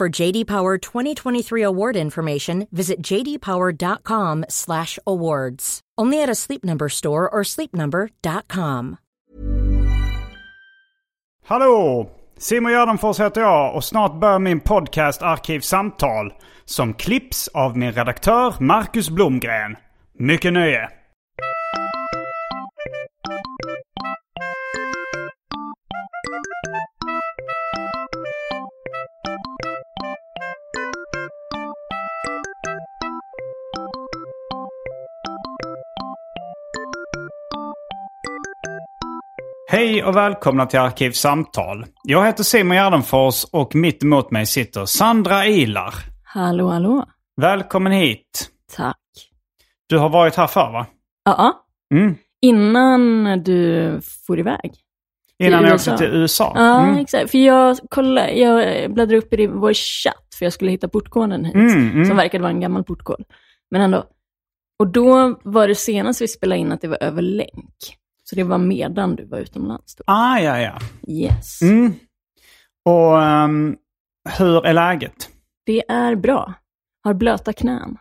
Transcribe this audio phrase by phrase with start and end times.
[0.00, 5.80] For JD Power 2023 award information, visit jdpower.com/awards.
[6.00, 8.96] Only at a Sleep Number store or sleepnumber.com.
[11.46, 12.10] Hallå!
[12.38, 16.32] Simon Gärdenfors heter jag och snart börjar min podcast Arkivsamtal
[16.64, 19.76] som klipps av min redaktör Marcus Blomgren.
[20.18, 20.88] Mycket nöje!
[39.74, 41.86] Hej och välkomna till Arkivsamtal.
[42.04, 45.94] Jag heter Simon Gärdenfors och mitt emot mig sitter Sandra Ilar.
[46.24, 47.06] Hallå, hallå.
[47.40, 48.50] Välkommen hit.
[48.76, 48.96] Tack.
[49.86, 50.86] Du har varit här förr va?
[51.24, 52.14] Ja, Mm.
[52.42, 54.74] innan du for iväg.
[55.38, 56.52] Innan jag åkte till USA.
[56.56, 56.96] Ja, Mm.
[56.98, 57.30] exakt.
[57.30, 58.58] För jag, kollade, jag
[58.94, 62.04] bläddrade upp i vår chatt, för jag skulle hitta portkoden hit, Mm, mm.
[62.04, 63.24] som verkade vara en gammal portkod.
[63.70, 64.04] Men ändå.
[64.78, 67.76] Och då var det senast vi spelade in att det var över länk.
[68.24, 70.04] Så det var medan du var utomlands då.
[70.06, 70.78] Ah, ja, ja.
[71.08, 71.62] Yes.
[71.62, 71.92] Mm.
[72.84, 73.76] Och ehm,
[74.38, 75.28] hur är läget?
[75.66, 76.54] Det är bra.
[77.04, 77.96] Har blöta knän.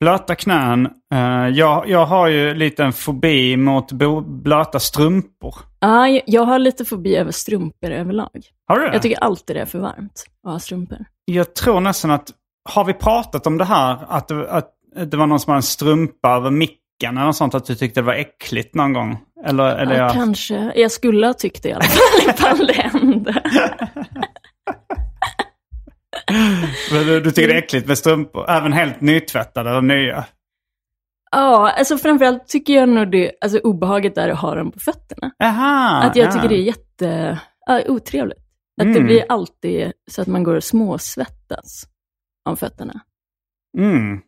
[0.00, 0.86] Blöta knän.
[1.14, 3.92] Eh, jag, jag har ju lite en fobi mot
[4.26, 5.54] blöta strumpor.
[5.80, 8.46] Ja, jag- jag har lite fobi över strumpor överlag.
[8.66, 8.92] Har du det?
[8.92, 10.98] Jag tycker alltid det är för varmt att ha strumpor.
[11.24, 12.30] Jag tror nästan att,
[12.68, 13.98] har vi pratat om det här?
[14.08, 14.70] Att att
[15.10, 16.76] det var någon som hade en strumpa över micken
[17.08, 19.18] eller något sånt, att du tyckte det var äckligt någon gång?
[19.46, 20.12] Eller, eller Ja, jag...
[20.12, 20.72] kanske.
[20.76, 23.42] Jag skulle ha tyckt det i alla fall ifall det hände.
[26.92, 28.50] Men Du, du tycker det är äckligt med strumpor?
[28.50, 30.24] Även helt nytvättade och nya?
[31.32, 35.30] Ja, alltså framförallt tycker jag nog det, alltså obehaget är att ha dem på fötterna.
[35.38, 36.02] Jaha!
[36.02, 36.32] att jag ja.
[36.32, 38.38] tycker det är jätte, ja, otrevligt.
[38.80, 39.04] Att det Mm.
[39.06, 41.84] blir alltid så att man går och småsvettas
[42.44, 43.00] om fötterna.
[43.78, 44.20] Mm.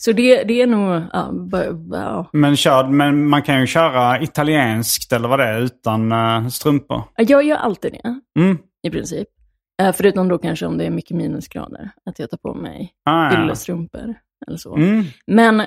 [0.00, 2.26] Så det, det är nog, ja, bara, ja.
[2.32, 7.02] Men, kör, men man kan ju köra italienskt eller vad det är utan uh, strumpor.
[7.16, 8.58] Jag gör alltid det, Mm.
[8.86, 9.28] i princip.
[9.82, 13.32] Eh, Förutom då kanske om det är mycket minusgrader, att jag tar på mig Ah,
[13.32, 13.44] ja.
[13.44, 14.14] yllestrumpor
[14.46, 14.76] eller så.
[14.76, 15.04] Mm.
[15.26, 15.62] Men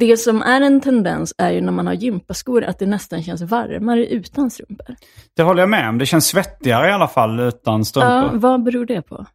[0.00, 3.42] det som är en tendens är ju när man har gympaskor att det nästan känns
[3.42, 4.96] varmare utan strumpor.
[5.36, 5.98] Det håller jag med om.
[5.98, 8.10] Det känns svettigare i alla fall utan strumpor.
[8.12, 9.26] Ja, vad beror det på?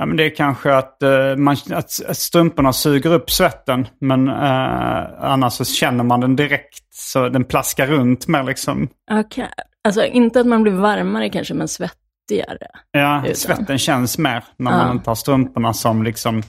[0.00, 3.86] Men det är kanske att, eh, man, att att strumporna suger upp svetten.
[4.00, 6.84] Men eh, annars så känner man den direkt.
[6.94, 8.88] Så den plaskar runt med liksom.
[9.10, 9.48] Okej.
[9.84, 12.66] Alltså inte att man blir varmare kanske, men svettigare.
[12.90, 13.34] Ja, Utan.
[13.36, 14.76] svetten känns mer när Ja.
[14.76, 16.42] man inte har strumporna som liksom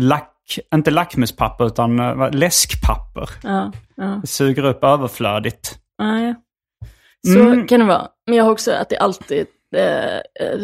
[0.00, 3.28] lack, inte lackmuspapper utan vad- läskpapper.
[3.42, 4.18] Ja, ja.
[4.22, 5.78] Det suger upp överflödigt.
[5.98, 6.34] ja, ja.
[7.26, 7.66] Så Mm.
[7.66, 8.06] kan det vara.
[8.26, 10.62] Men jag har också att jag alltid eh, eh,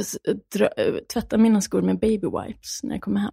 [0.76, 3.32] eh, tvättar mina skor med baby wipes när jag kommer hem.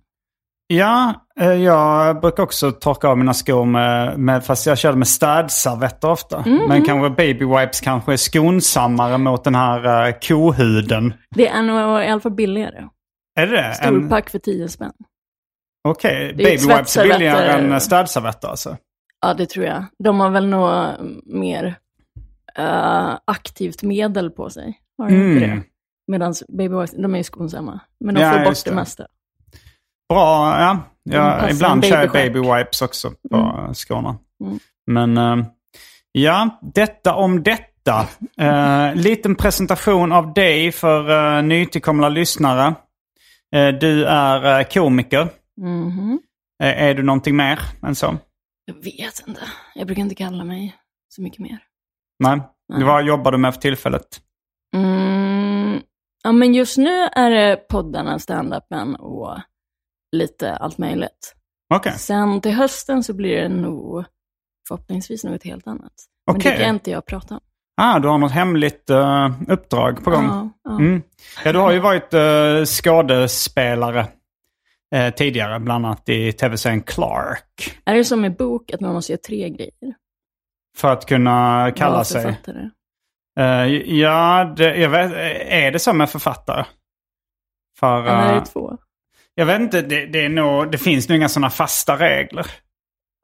[0.67, 6.09] Ja, jag brukar också torka av mina skor med, med fast jag kör med städservetter
[6.09, 6.43] ofta.
[6.45, 6.67] Mm.
[6.67, 11.13] Men kanske baby wipes kanske är skonsammare mot den här uh, kohuden.
[11.35, 12.87] Det är nog i alla fall billigare.
[13.35, 13.73] Är det det?
[13.81, 14.93] En- för 10 spänn.
[15.87, 18.78] Okej, är baby wipes är billigare än städservetter alltså?
[19.21, 19.85] Ja, det tror jag.
[20.03, 20.69] De har väl nog
[21.25, 21.75] mer
[22.55, 24.79] eh, aktivt medel på sig.
[24.97, 25.59] Har de inte Mm.
[25.59, 25.63] det?
[26.07, 27.79] Medan baby wipes, de är ju skonsamma.
[27.99, 28.69] Men de Ja, får bort det.
[28.71, 28.75] det.
[28.75, 29.07] mesta.
[30.09, 30.79] Bra, ja.
[31.03, 33.73] Ja ibland kör jag baby wipes också på mm.
[33.73, 34.17] skorna.
[34.43, 34.59] Mm.
[34.87, 35.45] Men eh,
[36.11, 38.07] ja, detta om detta.
[38.41, 42.75] Uh, liten presentation av dig för uh, nytillkomna lyssnare.
[43.55, 45.29] Eh, du är eh, komiker.
[45.61, 46.19] Mhm.
[46.63, 48.17] Eh, är du någonting mer än så?
[48.65, 49.41] Jag vet inte.
[49.75, 50.75] Jag brukar inte kalla mig
[51.09, 51.57] så mycket mer.
[52.19, 52.41] Nej.
[52.73, 52.83] Nej.
[52.83, 54.21] Vad jobbar du med för tillfället?
[54.75, 55.81] Mm,
[56.25, 59.39] Ja, men just nu är det poddarna, standupen och
[60.11, 61.35] lite allt möjligt.
[61.73, 61.93] Okej.
[61.97, 64.05] Sen till hösten så blir det nog
[64.67, 65.91] förhoppningsvis något helt annat.
[66.31, 67.41] Men det kan inte jag prata om.
[67.77, 70.23] Ah, du har något hemligt eh, uppdrag på gång.
[70.23, 70.72] Ja, ja.
[70.72, 71.01] Mm.
[71.43, 74.07] Ja, du har ju varit uh, skådespelare
[74.95, 77.81] eh, tidigare, bland annat i tv-serien Clark.
[77.85, 79.95] Är det som i bok att man måste göra tre grejer?
[80.78, 82.21] För att kunna kalla sig...
[82.21, 82.69] författare?
[83.40, 83.66] Eh,
[83.99, 85.11] ja, det, jag vet,
[85.47, 86.66] är det så med författare?
[87.79, 88.78] För, är eh, det två?
[89.35, 92.46] jag vet inte, det, det, är nog, det finns nog inga sådana fasta regler.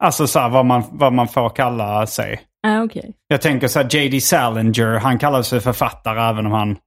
[0.03, 2.41] Alltså så här, vad, man, vad man får kalla sig.
[2.67, 3.13] Ah, okej.
[3.27, 4.21] Jag tänker så här, J.D.
[4.21, 6.77] Salinger, han kallar sig författare även om han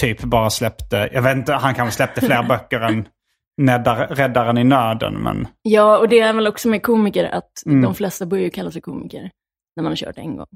[0.00, 3.08] typ bara släppte, jag vet inte, han kanske släppte fler böcker än
[3.56, 5.14] Neddar, Räddaren i nöden.
[5.14, 7.82] Men Ja, och det är väl också med komiker att Mm.
[7.82, 9.30] de flesta börjar ju kalla sig komiker
[9.76, 10.46] när man har kört en gång.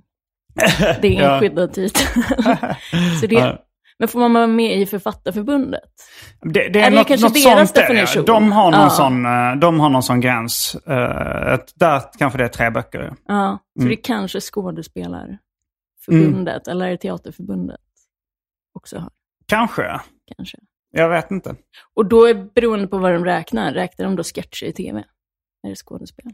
[0.55, 0.63] Det
[1.05, 1.41] är ingen Ja.
[1.41, 2.07] skyddad titel.
[3.21, 3.65] så det, Ja.
[4.01, 5.83] Men får man vara med i Författarförbundet?
[6.43, 8.25] det, det är, Är det något, kanske något deras sånt definition?
[8.25, 8.91] De har någon, Ja.
[8.91, 10.77] sån, eh, de har någon sån gräns.
[11.55, 13.15] Ett, där kanske det är tre böcker.
[13.27, 13.59] ja.
[13.75, 13.91] Så Mm.
[13.91, 17.81] det kanske Skådespelarförbundet eller är det Teaterförbundet
[18.75, 19.11] också har,
[19.47, 20.01] Kanske.
[20.37, 20.59] kanske.
[20.91, 21.55] Jag vet inte.
[21.95, 25.05] Och då är beroende på vad de räknar, räknar de då sketcher i tv?
[25.67, 26.27] Är det skådespel?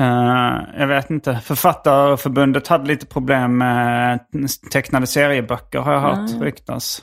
[0.00, 1.36] Eh, jag vet inte.
[1.44, 4.20] Författarförbundet hade lite problem med
[4.72, 6.44] tecknade serieböcker har jag hört Ah.
[6.44, 7.02] ryktas.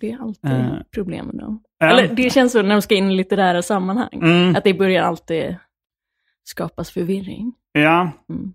[0.00, 0.78] Det är alltid Eh.
[0.94, 1.62] problem med dem.
[1.78, 1.86] Ja.
[1.86, 4.08] Eller det känns så när de ska in i litterära sammanhang.
[4.12, 4.56] Mm.
[4.56, 5.56] Att det börjar alltid
[6.44, 7.52] skapas förvirring.
[7.72, 8.10] Ja.
[8.30, 8.52] Mm.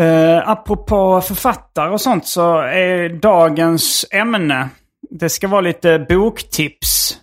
[0.00, 4.68] Uh, apropå författare och sånt så är dagens ämne,
[5.10, 7.20] det ska vara lite boktips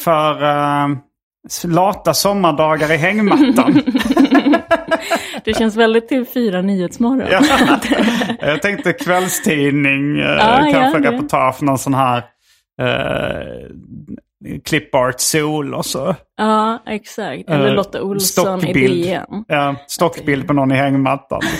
[0.00, 0.42] för
[1.64, 3.82] lata sommardagar i hängmattan.
[5.44, 7.28] Det känns väldigt TV4 Nyhetsmorgon.
[7.30, 7.42] Ja.
[8.40, 11.12] Jag tänkte kvällstidning, eh, Ja, ja, kanske ja.
[11.12, 12.18] reportage, någon sån här
[12.82, 13.68] uh,
[14.64, 16.14] clipart sol och så.
[16.36, 17.50] Ja, exakt.
[17.50, 18.72] Eller Eh, Lotta Olsson i.
[18.72, 19.44] DN.
[19.48, 21.40] Ja, stockbild på någon i hängmattan.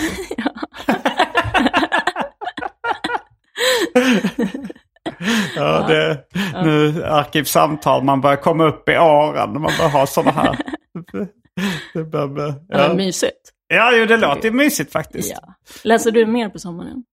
[5.55, 6.23] ja, det,
[6.63, 9.53] nu arkivsamtal, man börjar komma upp i åren.
[9.53, 10.57] Man börjar ha sådana här.
[11.93, 12.87] Det börjar med, Ja.
[12.87, 12.93] ja.
[12.93, 13.51] Mysigt.
[13.67, 15.31] ja, jo, det låter mysigt faktiskt.
[15.41, 15.53] Ja.
[15.83, 17.03] Läser du mer på sommaren?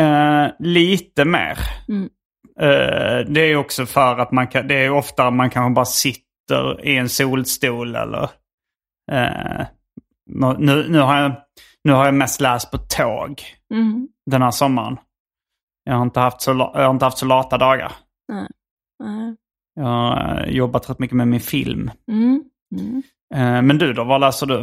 [0.00, 1.58] Eh, lite mer.
[1.88, 2.08] Mm.
[2.60, 6.86] Eh, det är också för att man kan, det är ofta man kanske bara sitter
[6.86, 8.28] i en solstol eller...
[10.30, 11.32] nå- nu, nu, har jag,
[11.84, 13.42] nu har jag mest läst på tåg
[13.74, 14.08] Mm.
[14.30, 14.96] den här sommaren.
[15.84, 17.92] Jag har inte haft så, jag har inte haft så lata dagar.
[18.28, 18.48] Nej.
[18.98, 19.36] Nej.
[19.74, 21.90] Jag har eh, jobbat rätt mycket med min film.
[22.08, 22.44] Mm.
[22.80, 23.02] Mm.
[23.34, 24.60] Eh, men du då, vad läser du?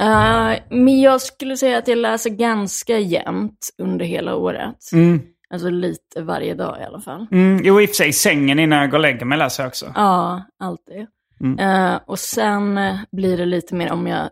[0.00, 4.92] Eh, men jag skulle säga att jag läser ganska jämnt under hela året.
[4.92, 5.20] Mm.
[5.50, 7.26] Alltså lite varje dag i alla fall.
[7.30, 9.68] Mm, jo, i och för sig sängen innan jag går och lägger mig läser jag
[9.68, 9.92] också.
[9.94, 11.06] Ja, alltid.
[11.40, 11.58] Mm.
[11.58, 12.80] Eh, och sen
[13.12, 14.30] blir det lite mer om jag,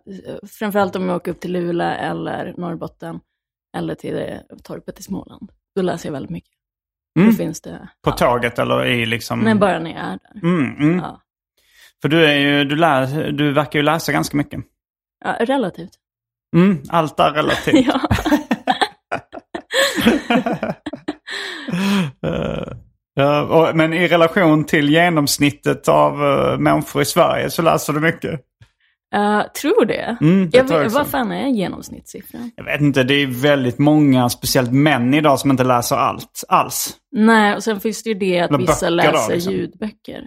[0.59, 3.21] framförallt om jag åker upp till Luleå eller Norrbotten
[3.77, 5.51] eller till torpet i Småland.
[5.75, 6.51] Då läser jag väldigt mycket.
[7.19, 7.31] Mm.
[7.31, 7.89] Då finns det...
[8.03, 8.17] På ja.
[8.17, 9.41] tåget eller i liksom...
[9.41, 10.49] Nej, bara när jag är där.
[10.49, 10.99] Mm, mm.
[10.99, 11.21] Ja.
[12.03, 14.61] För du, är ju, du, lär, du verkar ju läsa ganska mycket.
[15.25, 15.91] ja, relativt.
[16.57, 17.87] Mm, allt är relativt.
[17.87, 18.01] ja.
[23.19, 28.41] Eh, men i relation till genomsnittet av uh, människor i Sverige så läser du mycket.
[29.15, 30.17] Eh, tror det.
[30.21, 32.51] Mm, det jag jag vad fan är genomsnittssiffran?
[32.57, 36.97] Jag vet inte, det är väldigt många, speciellt män idag, som inte läser allt alls.
[37.13, 39.53] Nej, och sen finns det ju det att Eller vissa böcker då, läser liksom.
[39.53, 40.23] ljudböcker.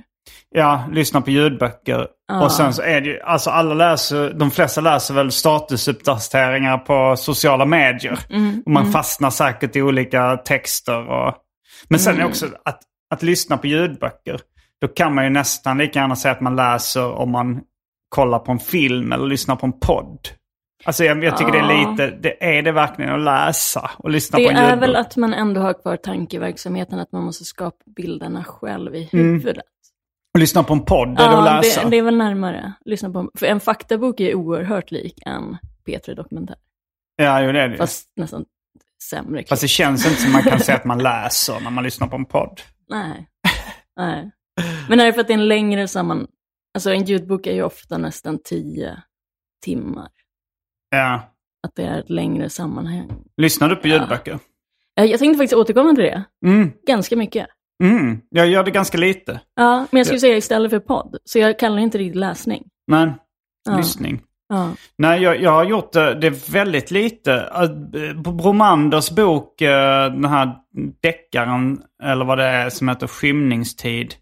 [0.50, 2.08] Ja, lyssna på ljudböcker.
[2.28, 2.46] Ja.
[2.46, 7.16] Och sen så är det ju, alltså alla läser, de flesta läser väl statusuppdateringar på
[7.18, 8.20] sociala medier.
[8.30, 11.10] Mm, Och man fastnar säkert i olika texter.
[11.10, 11.36] Och...
[11.90, 12.30] Men sen är Mm.
[12.30, 12.80] också att,
[13.14, 14.40] att lyssna på ljudböcker.
[14.82, 17.62] Då kan man ju nästan lika gärna säga att man läser om man
[18.10, 20.20] kollar på en film eller lyssnar på en podd.
[20.86, 21.90] Alltså jag, jag tycker det är Ja.
[21.92, 24.84] lite, det är det verkligen att läsa och lyssna Det på en är ljudbok?
[24.84, 29.26] väl att man ändå har kvar tankeverksamheten, att man måste skapa bilderna själv i Mm.
[29.34, 29.64] huvudet.
[30.34, 31.84] Och lyssna på en podd, det är det att läsa?
[31.84, 32.74] det, det är väl närmare.
[32.86, 36.56] Lyssna på, för en faktabok är oerhört lik en P3 Dokumentär.
[37.16, 37.78] Ja, jo det är det.
[37.78, 38.46] Fast nästan
[39.10, 39.44] sämre.
[39.50, 42.16] Fast det känns inte som man kan säga att man läser när man lyssnar på
[42.16, 42.62] en podd.
[42.90, 43.28] Nej.
[43.98, 44.32] Nej.
[44.90, 46.28] Men är det för att det är en längre samman...
[46.78, 49.04] Alltså en ljudbok är ju ofta nästan tio
[49.66, 50.10] timmar.
[50.90, 51.34] Ja.
[51.68, 53.12] Att det är ett längre sammanhang.
[53.38, 54.40] Lyssnar du på ljudböcker?
[55.00, 56.24] Eh, Jag tänkte faktiskt återkomma till det.
[56.46, 56.72] Mm.
[56.88, 57.48] Ganska mycket.
[57.84, 58.22] Mm.
[58.30, 59.42] Jag gör det ganska lite.
[59.56, 61.18] Ja, men jag skulle säga istället för podd.
[61.26, 62.64] Så jag kallar det inte riktigt läsning.
[62.88, 63.12] Men
[63.70, 63.78] Ja.
[63.78, 64.22] lyssning.
[64.50, 64.72] Ja.
[64.98, 67.32] Nej, jag, jag har gjort det, det är väldigt lite.
[67.34, 70.56] Uh, Bromanders bok, den här
[71.02, 74.16] deckaren, eller vad det är, som heter Skymningstid.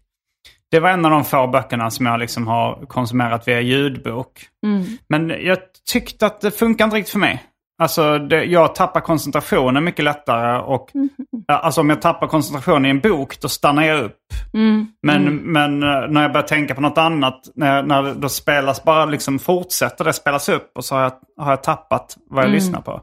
[0.76, 4.46] Det var en av de få böckerna som jag liksom har konsumerat via ljudbok.
[4.66, 4.84] Mm.
[5.08, 5.58] Men jag
[5.92, 7.44] tyckte att det funkar inte riktigt för mig.
[7.82, 10.58] Alltså det, jag tappar koncentrationen mycket lättare.
[10.58, 11.08] Och, Mm.
[11.48, 14.18] Alltså om jag tappar koncentrationen i en bok då stannar jag upp.
[14.54, 14.86] Mm.
[15.02, 19.04] Men, men eh, när jag börjar tänka på något annat, när, när då spelas bara
[19.04, 21.12] liksom fortsätter det spelas upp och så har jag,
[21.44, 23.00] har jag tappat vad jag lyssnar på.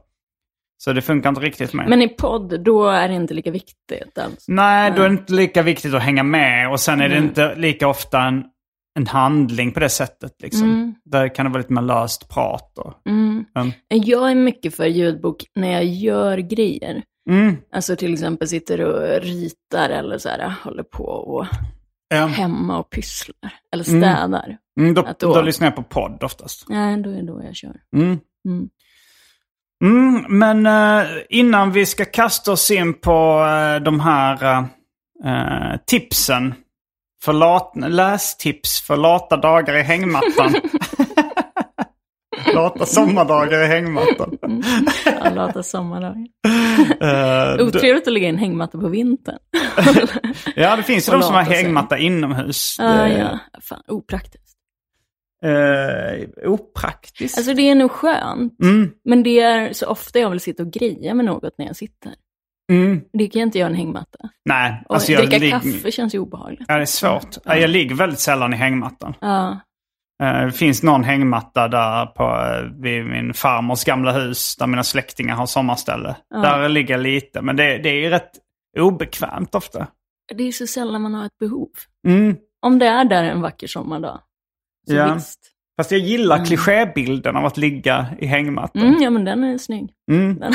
[0.83, 1.87] Så det funkar inte riktigt mig.
[1.89, 4.17] Men i podd, då är det inte lika viktigt.
[4.17, 4.51] Alltså.
[4.51, 6.71] Nej, då är det inte lika viktigt att hänga med.
[6.71, 7.27] Och sen är det Mm.
[7.29, 8.43] inte lika ofta en,
[8.99, 10.31] en handling på det sättet.
[10.41, 10.63] Liksom.
[10.69, 10.95] Mm.
[11.05, 12.77] Där kan det vara lite mer löst prat.
[12.77, 13.45] Och, Mm.
[13.89, 17.03] Jag är mycket för ljudbok när jag gör grejer.
[17.29, 21.45] mm, Alltså till exempel sitter och ritar eller så här, håller på och
[22.09, 22.25] ja.
[22.25, 23.53] hemma och pysslar.
[23.73, 24.01] Eller Mm.
[24.01, 24.57] städar.
[24.93, 26.69] då, då- då lyssnar jag på podd oftast.
[26.69, 27.75] Nej, då är det då jag kör.
[29.81, 30.07] Mm.
[30.15, 30.25] Mm.
[30.25, 34.57] Mm, men eh, innan vi ska kasta oss in på eh, de här
[35.25, 36.53] eh, tipsen.
[37.23, 40.53] För lat, lästips för lata dagar i hängmattan.
[42.53, 44.37] lata sommardagar i hängmattan.
[45.05, 46.27] Ja, lata sommardagar.
[47.57, 49.37] D- Otrevligt att lägga in hängmatta på vintern.
[50.55, 51.63] ja, det finns ju de som har lata sig.
[51.63, 52.77] hängmatta inomhus.
[52.79, 54.42] Ah, Det- ja, fan opraktiskt.
[55.43, 57.37] Eh, opraktiskt.
[57.37, 58.61] Alltså det är nog skönt.
[58.63, 61.75] mm, Men det är så ofta jag vill sitta och greja med något när jag
[61.75, 62.11] sitter.
[62.71, 63.01] mm.
[63.13, 64.29] Det kan jag inte göra en hängmatta.
[64.45, 66.65] Nej, Och alltså jag dricka lig- kaffe känns ju obehagligt.
[66.67, 67.37] Ja, det är svårt.
[67.43, 69.13] Ja, Jag ligger väldigt sällan i hängmattan.
[69.21, 69.59] Ja,
[70.23, 74.83] Eh, Det finns någon hängmatta där på, eh, vid min farmors gamla hus där mina
[74.83, 76.15] släktingar har sommarställe.
[76.29, 76.37] Ja.
[76.37, 78.31] Där ligger jag lite, men det, det är ju rätt
[78.79, 79.87] obekvämt ofta.
[80.35, 81.69] det är så sällan man har ett behov.
[82.07, 82.35] Mm.
[82.61, 84.19] Om det är där en vacker sommardag,
[84.87, 85.13] så Ja.
[85.13, 85.39] visst.
[85.77, 88.81] Fast jag gillar klichébilden av att ligga i hängmattan.
[88.81, 89.89] Mm, ja, men den är snygg.
[90.11, 90.39] Mm.
[90.39, 90.53] Den...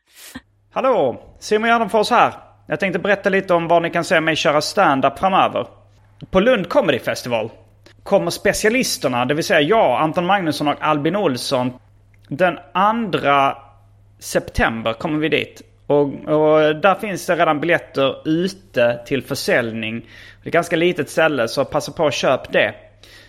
[0.72, 1.22] Hallå!
[1.38, 2.32] Simon Gärdenfors här.
[2.66, 5.66] Jag tänkte berätta lite om var ni kan se mig köra stand-up framöver.
[6.30, 7.50] På Lund Comedy Festival
[8.02, 11.72] kommer specialisterna, det vill säga jag, Anton Magnusson och Albin Olsson.
[12.28, 12.56] Den
[13.12, 13.20] 2
[14.18, 15.62] september kommer vi dit.
[15.86, 20.00] Och, och där finns det redan biljetter ute till försäljning.
[20.00, 22.74] Det är ett ganska litet ställe så passa på att köp det.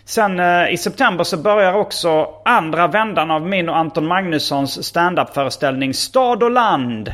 [0.04, 5.94] Sen eh, i september så börjar också andra vändan av min och Anton Magnussons standup-föreställning
[5.94, 7.12] Stad och land.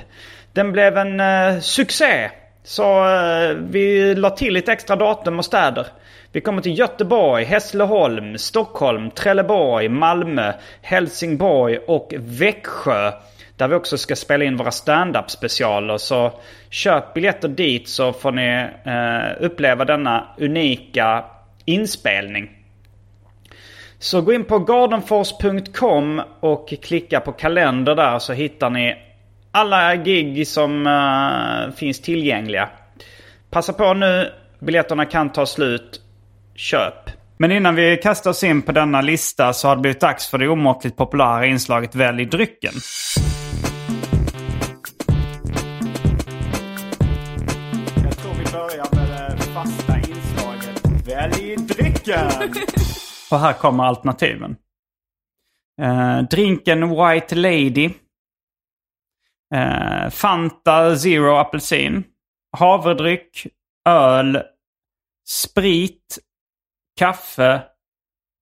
[0.52, 2.30] Den blev en eh, succé.
[2.64, 5.86] Så eh, vi la till lite extra datum och städer.
[6.32, 10.52] Vi kommer till Göteborg, Hässleholm, Stockholm, Trelleborg, Malmö,
[10.82, 13.12] Helsingborg och Växjö.
[13.56, 15.98] Där vi också ska spela in våra stand-up specialer.
[15.98, 16.32] Så
[16.70, 21.24] köp biljetter dit så får ni eh, uppleva denna unika
[21.64, 22.57] inspelning.
[24.00, 28.96] Så gå in på gardenfors.com och klicka på kalender där så hittar ni
[29.50, 32.68] alla gig som eh, finns tillgängliga.
[33.50, 36.00] Passa på nu, biljetterna kan ta slut.
[36.54, 37.10] Köp.
[37.36, 40.38] Men innan vi kastar oss in på denna lista så har det blivit dags för
[40.38, 42.72] det omåttligt populära inslaget Välj drycken.
[48.04, 52.30] Jag tror vi börjar med det fasta inslaget Välj drycken.
[53.30, 54.56] Och här kommer alternativen.
[55.80, 57.90] Eh, drinken White Lady.
[59.54, 62.04] Eh, Fanta Zero apelsin.
[62.56, 63.46] Havredryck.
[63.88, 64.42] Öl.
[65.28, 66.18] Sprit.
[66.98, 67.62] Kaffe.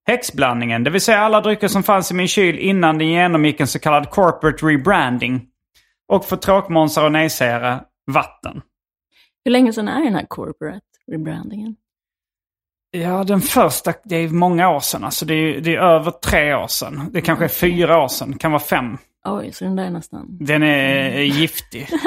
[0.07, 3.67] Häxblandningen, det vill säga alla drycker som fanns i min kyl innan den genomgick en
[3.67, 5.47] så kallad corporate rebranding.
[6.07, 7.79] Och för tråkmånsar och nejsägare,
[8.11, 8.61] vatten.
[9.45, 11.75] Hur länge sedan är den här corporate rebrandingen?
[13.01, 15.03] Ja, den första, det är många år sedan.
[15.03, 17.09] Alltså det är, det är över tre år sedan.
[17.11, 18.97] Det kanske är fyra år sedan, kan vara fem.
[19.25, 20.37] Oj, så den där är nästan...
[20.39, 21.89] Den är giftig.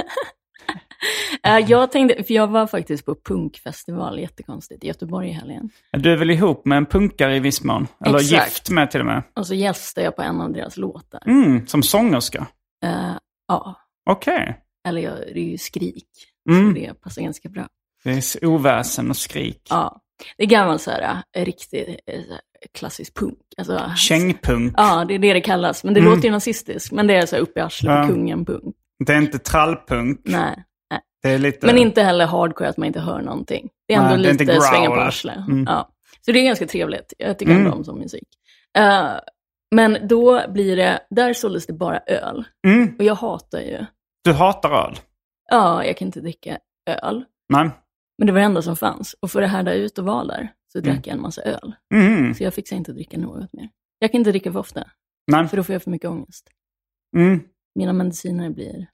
[1.42, 5.70] Eh, jag tänkte, för jag var faktiskt på punkfestival, jättekonstigt, i Göteborg i helgen.
[5.92, 7.86] Du är väl ihop med en punkare i viss mån?
[8.04, 8.46] Eller Exakt.
[8.46, 9.22] gift med till och med?
[9.36, 11.22] Och så gästade jag på en av deras låtar.
[11.26, 12.46] Mm, som sångerska?
[12.84, 13.12] Eh,
[13.48, 13.74] ja,
[14.10, 14.56] Okej.
[14.88, 16.08] eller jag, det är ju skrik.
[16.50, 16.68] Mm.
[16.68, 17.66] Så det passar ganska bra.
[18.04, 19.66] Det är oväsen och skrik.
[19.70, 20.00] Ja,
[20.36, 22.40] det är gammal så här, eh, riktig eh, så här,
[22.78, 23.38] klassisk punk.
[23.58, 24.74] Alltså, Kängpunk.
[24.76, 25.84] Ja, det är det det kallas.
[25.84, 26.92] Men det låter ju nazistiskt.
[26.92, 28.02] Men det är så här upp i arslet Mm.
[28.02, 28.06] Ja.
[28.08, 28.74] på kungen-punk.
[29.06, 30.20] Det är inte trallpunk.
[30.24, 30.64] Nej.
[31.22, 31.66] Det är lite...
[31.66, 33.68] Men inte heller hardcore att man inte hör någonting.
[33.88, 35.36] Det är ändå Nej, är lite svänga på arslet.
[35.48, 35.64] Mm.
[35.68, 35.88] Ja.
[36.26, 37.12] Så det är ganska trevligt.
[37.18, 37.72] Jag tycker Mm.
[37.72, 38.28] om sån musik.
[38.78, 39.10] Eh,
[39.74, 42.44] men då blir det, där såldes det bara öl.
[42.66, 43.86] Mm, Och jag hatar ju,
[44.24, 44.98] du hatar öl?
[45.50, 46.58] ja, jag kan inte dricka
[47.02, 47.24] öl.
[47.48, 47.70] Nej.
[48.20, 49.14] Men det var det enda som fanns.
[49.20, 51.74] Och för att härda ut och vara där så drack jag en massa öl.
[51.94, 52.34] Mm.
[52.34, 53.68] Så jag fick inte dricka något mer.
[53.98, 54.84] Jag kan inte dricka för ofta,
[55.32, 55.48] Nej.
[55.48, 56.48] för då får jag för mycket ångest.
[57.16, 57.40] Mm.
[57.74, 58.86] Mina mediciner blir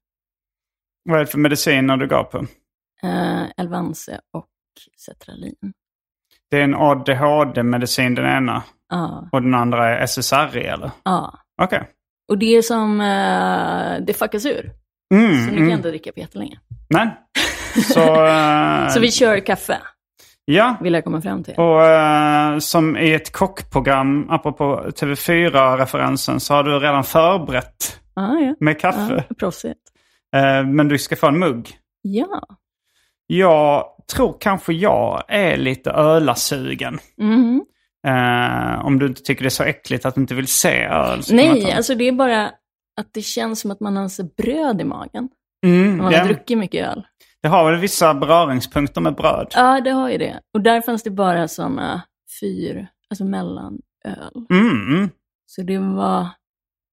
[1.05, 2.39] Vad är det för mediciner du går på?
[3.03, 4.49] eh, Elvanse och
[4.97, 5.55] Cetralin.
[6.51, 8.63] Det är en ADHD-medicin den ena.
[8.89, 10.91] Ja, Och den andra är SSRI eller?
[11.05, 11.39] ja.
[11.63, 11.91] Okej.
[12.29, 14.73] Och det är som, eh, det fuckas ur.
[15.15, 15.69] Mm, Så nu kan mm.
[15.71, 16.61] jag inte dricka på jättelänge.
[16.89, 17.11] Nej.
[17.83, 19.79] Så, eh, Så vi kör kaffe,
[20.45, 20.77] ja.
[20.81, 21.55] vill jag komma fram till.
[21.55, 28.55] Och eh, som i ett kockprogram, apropå TV4-referensen, så har du redan förberett Ja, ja.
[28.61, 29.25] med kaffe.
[29.29, 29.81] ja proffsigt.
[30.37, 31.71] Eh, men du ska få en mugg.
[32.03, 32.43] Ja.
[33.27, 36.99] Jag tror kanske jag är lite ölasugen.
[37.19, 37.65] Mhm.
[38.07, 41.23] Eh, om du inte tycker det är så äckligt att du inte vill se öl.
[41.31, 42.47] Nej, alltså det är bara
[43.01, 45.29] att det känns som att man har bröd i magen.
[45.67, 47.07] mm, Man har druckit mycket öl.
[47.43, 49.53] Det har väl vissa beröringspunkter med bröd.
[49.55, 50.41] Ja, det har ju det.
[50.55, 52.03] Och där fanns det bara sådana
[52.41, 53.81] fyr, alltså mellanöl.
[54.51, 55.11] Mm.
[55.47, 56.29] Så det var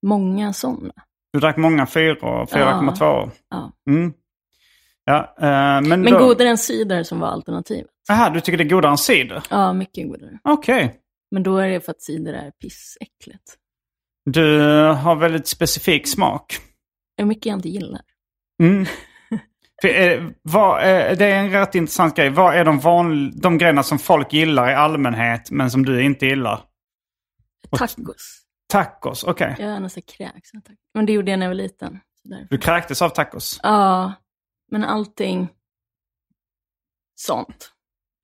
[0.05, 0.93] många sådana.
[1.33, 3.31] Du drack många fyra och 4,2.
[3.49, 3.71] Ja.
[3.89, 4.13] Mm.
[5.05, 6.19] Ja, eh, men Men då...
[6.19, 7.91] godare än cider som var alternativet.
[8.11, 9.43] Aha, du tycker det är godare än cider?
[9.49, 10.39] Ja, mycket godare.
[10.43, 10.95] Okej.
[11.31, 13.57] Men då är det för att cider är pissäckligt.
[14.25, 16.57] Du har väldigt specifik smak.
[17.17, 18.01] Det är mycket jag inte gillar.
[18.63, 18.85] Mm.
[19.83, 22.29] Eh, vad, eh, det är en rätt intressant grej.
[22.29, 26.61] Vad är de, de grejerna som folk gillar i allmänhet men som du inte gillar?
[27.77, 28.39] Tacos.
[28.67, 29.55] Tacos, okej.
[29.59, 30.49] Jag nästan kräks.
[30.93, 31.99] Men det gjorde jag när jag var liten.
[32.49, 33.59] Du kräktes av tacos?
[33.63, 34.13] Ja,
[34.71, 35.47] men allting
[37.15, 37.71] sånt.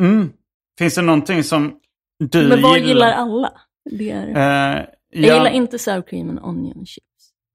[0.04, 0.32] Mm.
[0.80, 1.80] Finns det någonting som
[2.20, 2.88] du men vad gillar?
[2.88, 3.52] gillar alla?
[3.90, 4.28] Det är...
[4.28, 7.06] Eh, Jag ja, gillar inte sour cream and onion chips.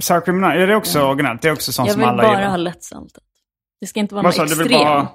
[0.02, 1.08] Sour cream and onion, ja, det är också Ja.
[1.11, 1.42] originellt.
[1.42, 2.50] Det är också sånt Jag som vill alla bara gillar.
[2.50, 3.25] ha lättsaltat.
[3.85, 4.71] Det ska inte vara Vad något extremt.
[4.71, 5.09] vill bara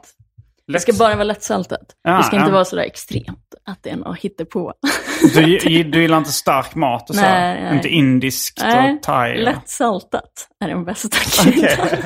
[0.67, 1.95] Det ska bara vara lättsaltat.
[2.03, 2.53] Ja, det ska inte ja.
[2.53, 4.73] vara sådär extremt att det är något hittepå.
[5.33, 7.21] Du, du gillar inte stark mat och så?
[7.21, 7.75] Nej, nej.
[7.75, 9.37] Inte indiskt Nej, och thai?
[9.37, 11.87] och- lättsaltat är den bästa kryddan.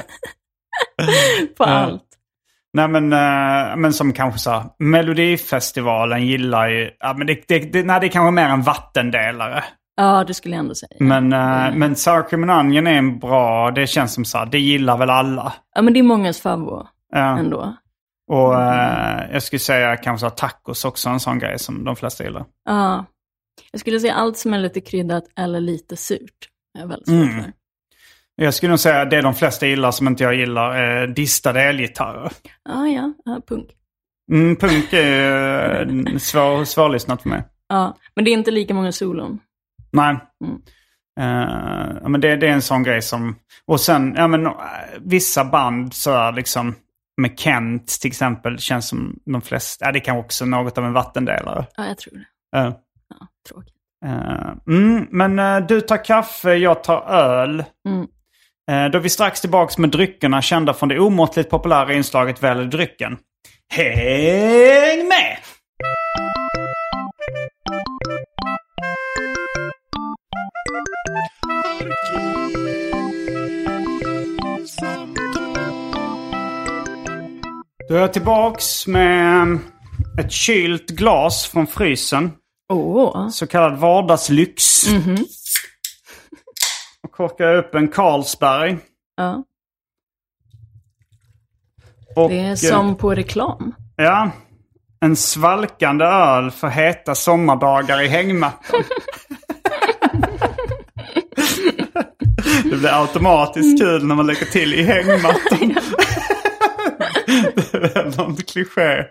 [1.57, 1.65] På Ja.
[1.65, 2.03] allt.
[2.73, 7.59] Nej men, eh, men som kanske så här, Melodifestivalen gillar ju, ja, men det, det,
[7.59, 9.63] det, nej, det är kanske mer en vattendelare.
[9.95, 10.97] Ja, det skulle jag ändå säga.
[10.99, 11.79] Men, Mm.
[11.79, 14.97] men Sour Cream and Onion är en bra, det känns som så här, det gillar
[14.97, 15.53] väl alla.
[15.75, 17.37] Ja, men det är mångas favorit Ja.
[17.39, 17.75] ändå.
[18.31, 19.19] Och Mm.
[19.19, 22.45] eh, jag skulle säga kanske här, tacos också en sån grej som de flesta gillar.
[22.65, 23.05] Ja.
[23.71, 26.49] Jag skulle säga allt som är lite kryddat eller lite surt.
[26.79, 27.43] är väldigt Mm.
[27.43, 27.51] för.
[28.35, 32.31] Jag skulle nog säga det de flesta gillar som inte jag gillar är distade elgitarrer.
[32.69, 33.69] Ja, ja, ja, punk.
[34.31, 37.43] Mm, punk är eh, svår, svårlyssnat för mig.
[37.67, 39.39] Ja, men det är inte lika många solon.
[39.93, 40.17] Nej.
[40.45, 40.61] Mm.
[42.01, 43.35] Ja, men det, det är en sån grej som...
[43.67, 44.53] Och sen, ja men eh,
[44.99, 46.75] vissa band så liksom
[47.21, 50.93] med Kent till exempel känns som de flesta, ja det kan också något av en
[50.93, 51.65] vattendelare.
[51.75, 52.59] Ja, jag tror det.
[52.59, 52.73] Uh,
[53.19, 53.73] Ja, tråkigt.
[54.67, 57.63] mm, men du tar kaffe, jag tar öl.
[57.87, 58.01] Mm.
[58.71, 62.65] Uh, då är vi strax tillbaks med dryckerna kända från det omåttligt populära inslaget Välj
[62.65, 63.17] drycken.
[63.69, 65.37] Häng med!
[77.89, 79.59] Då är jag tillbaks med
[80.19, 82.31] ett kylt glas från frysen.
[82.73, 84.87] Åh, Så kallad vardagslyx.
[84.93, 85.17] Mhm.
[87.03, 88.77] Och korkar upp en Carlsberg.
[89.15, 89.43] ja.
[92.15, 93.75] Och, Det är eh, som på reklam.
[93.95, 94.31] Ja,
[94.99, 98.83] en svalkande öl för heta sommardagar i hängmattan.
[102.63, 105.59] det blir automatiskt kul när man lägger till i hängmattan.
[107.71, 109.05] det är någon kliché.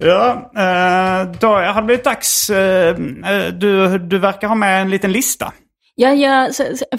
[0.00, 2.50] ja, eh, då har det blivit dags.
[2.50, 2.96] eh,
[3.26, 5.52] eh, Du, du verkar ha med en liten lista.
[5.94, 6.50] Ja, ja,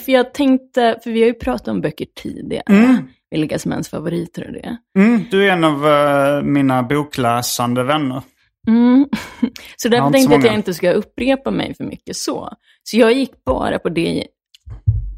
[0.05, 2.63] för jag tänkte, för vi har ju pratat om böcker tidigare.
[2.69, 3.07] Mm.
[3.31, 4.77] Vilka som är ens favoriter och det.
[4.97, 8.21] Mm, du är en av mina bokläsande vänner.
[8.67, 9.07] Mm.
[9.77, 12.49] Så Jag därför så tänkte jag att jag inte ska upprepa mig för mycket så.
[12.83, 14.27] Så jag gick bara på det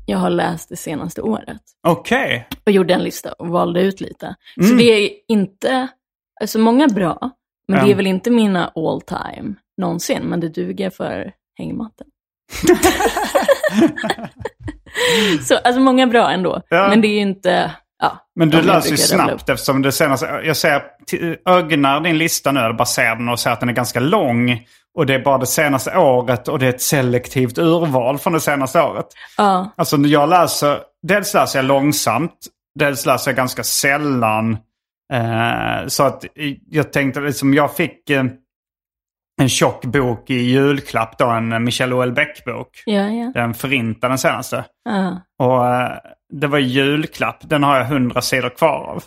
[0.06, 1.62] jag har läst det senaste året.
[1.88, 2.48] Okej.
[2.66, 4.36] Och gjorde en lista och valde ut lite.
[4.56, 4.78] Så Mm.
[4.78, 5.88] det är inte,
[6.42, 7.32] alltså många bra,
[7.68, 7.92] men det Ja.
[7.92, 12.08] är väl inte mina all time någonsin, men det duger för hängmatten.
[15.48, 16.88] så alltså många bra ändå, Ja.
[16.90, 18.28] men det är ju inte, ja.
[18.36, 20.42] Men du läser ju snabbt eftersom det senaste...
[20.44, 20.84] Jag ser,
[21.46, 24.66] ögnar din lista nu, eller bara ser den och ser att den är ganska lång.
[24.98, 28.40] Och det är bara det senaste året och det är ett selektivt urval från det
[28.40, 29.06] senaste året.
[29.38, 32.48] Ja, Alltså jag läser, dels läser jag långsamt,
[32.80, 34.58] dels läser jag ganska sällan.
[35.14, 36.26] Eh, så att
[36.70, 38.24] jag tänkte liksom, jag fick eh,
[39.42, 42.84] en tjock bok i julklapp då, en Michel Houellebecq-bok.
[42.86, 43.32] Ja, ja.
[43.34, 44.66] Den Förinta, den senaste.
[44.86, 45.22] Ja.
[45.40, 45.98] Och eh,
[46.42, 49.04] det var julklapp, den har jag hundra sidor kvar av.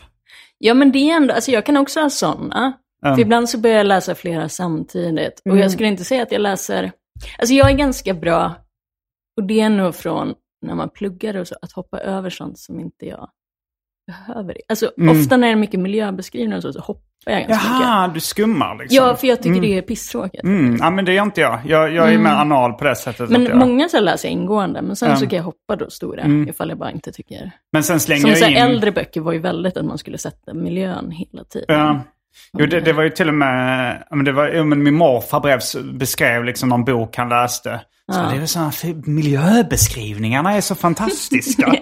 [0.59, 2.73] Ja, men det är ändå, alltså jag kan också ha sådana.
[3.05, 3.17] Mm.
[3.17, 5.41] För ibland så börjar jag läsa flera samtidigt.
[5.45, 5.59] Och Mm.
[5.63, 6.93] jag skulle inte säga att jag läser,
[7.39, 8.55] alltså jag är ganska bra,
[9.37, 10.35] och det är nog från
[10.67, 13.29] när man pluggar och så, att hoppa över sånt som inte jag
[14.13, 14.57] behöver.
[14.69, 15.21] Alltså Mm.
[15.21, 17.87] ofta när det är mycket miljöbeskrivningar så, så hoppar jag ganska mycket.
[17.89, 18.97] Jaha, du skummar liksom.
[18.97, 20.45] Ja, för jag tycker det är pisstråkigt.
[20.45, 21.61] Mm, ja, men det är inte jag.
[21.67, 23.31] Jag, jag är mer anal på det sättet.
[23.31, 23.57] Men jag...
[23.57, 25.17] många så läser jag ingående, men sen Ja.
[25.17, 26.49] så kan jag hoppa då stora, Mm.
[26.49, 27.51] ifall jag bara inte tycker...
[27.73, 28.57] men sen slänger Som jag så in...
[28.57, 31.77] äldre böcker var ju väldigt att man skulle sätta miljön hela tiden.
[31.79, 32.01] Ja.
[32.59, 35.41] Jo, det, det var ju till och med, ja, men det var, men min morfar
[35.41, 37.81] brevs, beskrev liksom någon bok han läste.
[38.13, 38.73] Så det är väl sådana,
[39.05, 41.67] miljöbeskrivningarna är så fantastiska.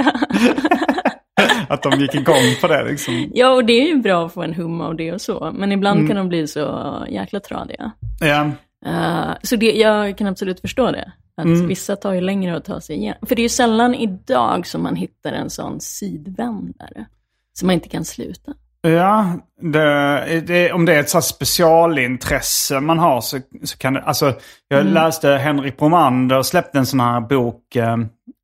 [1.73, 3.31] att de gick igång på det liksom.
[3.35, 5.73] Ja, och det är ju bra att få en hum av det och så, men
[5.73, 6.09] ibland Mm.
[6.09, 7.91] kan de bli så jäkla tradiga.
[8.21, 8.51] Ja,
[8.87, 11.13] Eh, så det, jag kan absolut förstå det.
[11.37, 11.67] Att Mm.
[11.69, 13.19] vissa tar ju längre att ta sig igenom.
[13.27, 17.07] För det är ju sällan idag som man hittar en sån sidvändare.
[17.53, 18.53] Som man inte kan sluta.
[18.83, 24.01] ja det, det, om det är ett så specialintresse man har så, så kan det,
[24.01, 24.33] alltså
[24.69, 24.93] jag Mm.
[24.95, 27.93] läste Henrik Bromander släppte en sån här bok eh,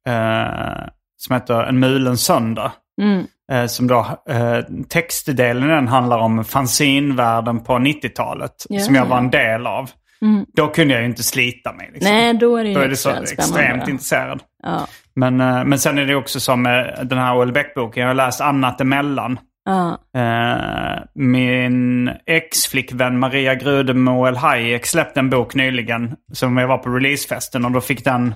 [0.08, 2.72] eh, som heter En mulen söndag.
[3.02, 3.26] Mm.
[3.52, 8.66] Eh, som då, eh, textdelen den handlar om fanzinvärlden på 90-talet.
[8.68, 9.90] Ja, som jag var en del av.
[10.22, 10.46] Mm.
[10.54, 11.90] Då kunde jag ju inte slita mig.
[11.92, 12.12] Liksom.
[12.12, 14.42] Nej, då är det ju då är det så extremt intresserad.
[14.62, 14.86] Ja.
[15.14, 18.00] Men, eh, men sen är det också som eh, den här Houellebecq-boken.
[18.00, 19.38] Jag har läst Annat emellan.
[19.64, 19.98] Ja.
[20.20, 26.90] Eh, min ex-flickvän Maria Grude Moel Hayek släppte en bok nyligen som jag var på
[26.90, 28.34] releasefesten och då fick den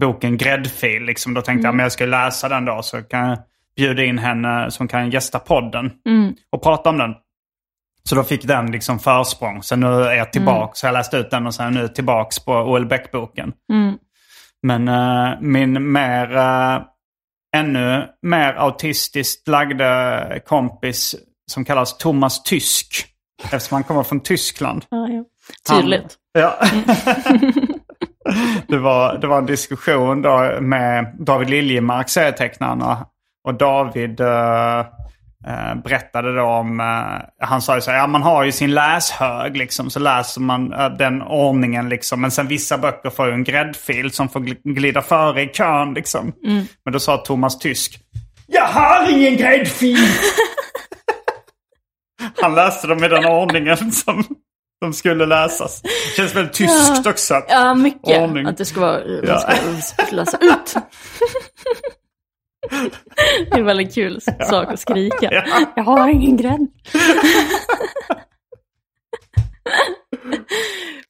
[0.00, 1.02] boken gräddfil.
[1.02, 1.34] Liksom.
[1.34, 3.38] Då tänkte jag om jag ska läsa den då så kan jag
[3.76, 6.34] bjuda in henne som kan gästa podden Mm.
[6.52, 7.14] och prata om den.
[8.08, 9.62] Så då fick den liksom försprång.
[9.62, 10.72] Så nu är jag tillbaka.
[10.74, 13.52] Så jag läste ut den och sen är jag nu tillbaka på Houellebecq-boken.
[13.72, 13.94] Mm.
[14.62, 16.80] Men eh, min mer, eh,
[17.56, 21.14] ännu mer autistiskt lagde kompis
[21.50, 23.06] som kallas Thomas Tysk.
[23.44, 24.84] Eftersom han kommer från Tyskland.
[24.88, 25.24] Ja, ja.
[25.68, 26.14] Han- Tydligt.
[26.32, 26.54] Ja.
[28.68, 32.82] det, var, det var en diskussion då med David Liljemark, serietecknaren.
[32.82, 32.96] Och,
[33.46, 34.78] och David eh,
[35.46, 38.74] eh, berättade då om, eh, han sa ju så här, ja man har ju sin
[38.74, 39.90] läshög liksom.
[39.90, 42.20] Så läser man den ordningen liksom.
[42.20, 45.94] Men sen vissa böcker får ju en gräddfil som får gl- glida före i kön
[45.94, 46.32] liksom.
[46.84, 47.98] Men då sa Thomas Tysk,
[48.46, 49.98] jag har ingen gräddfil!
[52.42, 54.24] Han läste dem i den ordningen som
[54.80, 55.82] de skulle läsas.
[55.82, 57.34] Det känns väldigt tyskt också.
[57.34, 58.22] att- Ja, mycket.
[58.22, 58.46] Ordning.
[58.46, 59.38] Att det ska vara, Ja.
[59.82, 60.74] ska läsa ut.
[63.50, 65.28] det är en väldigt kul sak att skrika.
[65.32, 65.72] Ja.
[65.76, 66.66] Jag har ingen grädd.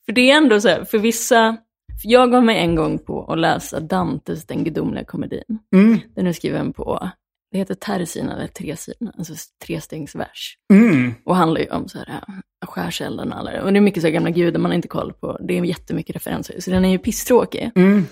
[0.07, 1.57] för det är ändå så här, för vissa,
[2.03, 5.59] för jag gav mig en gång på att läsa Dantes Den gudomliga komedin.
[5.75, 5.99] Mm.
[6.15, 7.11] Den är skriven på,
[7.53, 9.35] det heter Teresina eller Tresina, alltså
[9.67, 10.57] trestegsvers.
[10.73, 11.15] Mm.
[11.25, 13.63] Och handlar ju om så här, äh, skärselden och alla.
[13.63, 15.39] Och det är mycket så här gamla gudar man har inte koll på.
[15.49, 16.61] Det är jättemycket referenser.
[16.61, 17.71] Så den är ju pisstråkig.
[17.75, 18.07] Mm.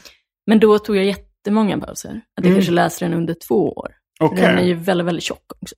[0.46, 1.04] Men då tog jag
[1.44, 2.11] jättemånga pauser.
[2.11, 2.57] Att jag Mm.
[2.57, 3.92] kanske läste den under två år.
[4.20, 4.40] Okej.
[4.46, 5.74] Den är ju väldigt, väldigt tjock också.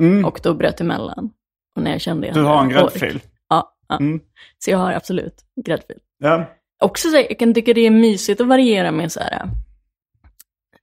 [0.00, 0.24] Mm.
[0.24, 1.30] Och då bröt emellan.
[1.76, 3.20] Och när jag kände jag Du har en gräddfil.
[3.48, 3.96] Ja, ja.
[3.98, 4.20] Mm.
[4.58, 5.98] så jag har absolut gräddfil.
[6.18, 6.50] Ja.
[6.82, 9.48] Också så här, jag kan tycka det är mysigt att variera med så här.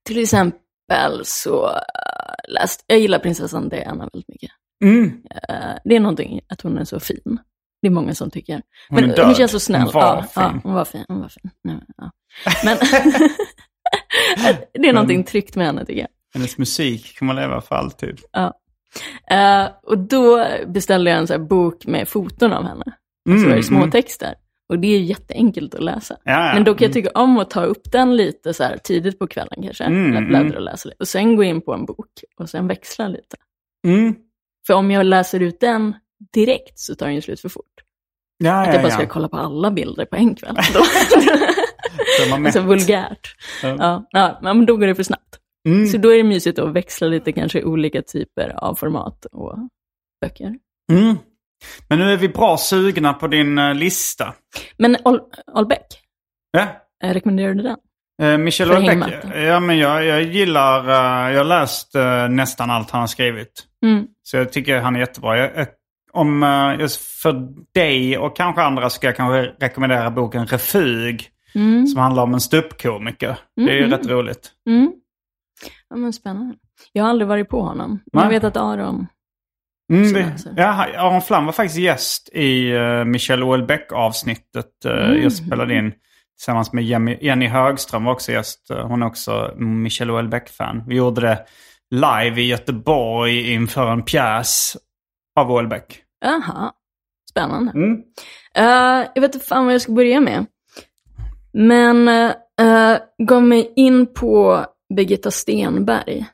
[0.05, 4.51] Till exempel så äh, läst, jag gillar prinsessan Diana väldigt mycket.
[4.83, 5.23] Mm.
[5.49, 7.39] Eh, det är någonting att hon är så fin.
[7.81, 8.61] Det är många som tycker.
[8.89, 9.25] Hon är Men död.
[9.25, 9.81] hon känns så snäll.
[9.81, 10.43] Hon var ja, fin.
[10.43, 11.05] Ja, hon var fin.
[11.07, 11.51] Hon var fin.
[11.97, 12.11] Ja.
[12.65, 12.77] Men
[14.73, 16.09] det är någonting tryggt med henne tycker jag.
[16.33, 18.19] Hennes musik kommer leva för alltid.
[18.31, 18.53] Ja.
[19.31, 22.85] Eh, och då beställde jag en så bok med foton av henne.
[23.29, 23.91] Mm, Så var det små mm.
[23.91, 24.35] texter.
[24.69, 26.17] Och det är jätteenkelt att läsa.
[26.23, 26.53] Ja, ja.
[26.53, 29.27] Men då kan jag tycka om att ta upp den lite så här tidigt på
[29.27, 29.83] kvällen kanske.
[29.83, 30.55] Mm, eller bläddra mm.
[30.55, 30.97] och läsa lite.
[30.99, 33.37] Och sen gå in på en bok och sen växla lite.
[33.87, 34.15] Mm.
[34.67, 35.95] För om jag läser ut den
[36.33, 37.83] direkt så tar den ju slut för fort.
[38.37, 40.55] Ja, Att ja, jag bara ska kolla på alla bilder på en kväll.
[42.33, 43.35] Alltså vulgärt.
[43.63, 44.05] Ja.
[44.11, 45.23] Ja, ja, men då går det för snabbt.
[45.67, 45.87] Mm.
[45.87, 49.57] Så då är det mysigt att växla lite kanske olika typer av format och
[50.21, 50.55] böcker.
[50.91, 51.17] Mm.
[51.87, 54.33] Men nu är vi bra sugna på din eh, lista.
[54.77, 55.21] Men Ol-
[55.53, 55.85] Olbeck,
[56.51, 56.67] Ja?
[57.03, 57.77] eh, rekommenderar du den?
[58.21, 59.25] Eh, Michel Houellebecq.
[59.35, 60.79] Ja, men jag, jag gillar...
[60.89, 61.91] eh, jag har läst
[62.29, 63.63] nästan allt han har skrivit.
[63.85, 64.07] Mm.
[64.23, 65.37] Så jag tycker han är jättebra.
[65.37, 65.67] Jag, jag,
[66.11, 71.29] om, just för dig och kanske andra ska jag kanske rekommendera boken Refug.
[71.57, 71.87] Mm.
[71.87, 73.37] Som handlar om en ståuppkomiker.
[73.55, 73.91] Det är ju Mm.
[73.97, 74.51] rätt roligt.
[74.69, 74.91] Mm.
[75.89, 76.55] Ja, men spännande.
[76.93, 77.99] Jag har aldrig varit på honom.
[78.13, 79.07] Men jag vet att Aron
[79.93, 84.91] Mm, det, ja, Aron Flam var faktiskt gäst i uh, Michel Houellebecq-avsnittet uh,
[85.23, 85.93] jag spelade in.
[86.37, 86.83] Tillsammans med
[87.21, 88.71] Jenny, Högström var också gäst.
[88.71, 90.83] Uh, Hon är också Michel Houellebecq-fan.
[90.87, 91.45] Vi gjorde det
[91.95, 94.77] live i Göteborg inför en pjäs
[95.39, 95.99] av Houellebecq.
[96.25, 96.71] Jaha,
[97.29, 97.71] spännande.
[97.71, 98.01] Mm.
[98.55, 100.45] Eh, jag vet inte fan vad jag ska börja med.
[101.57, 102.07] Men
[102.61, 104.65] uh, gav mig in på
[104.95, 106.25] Birgitta Stenberg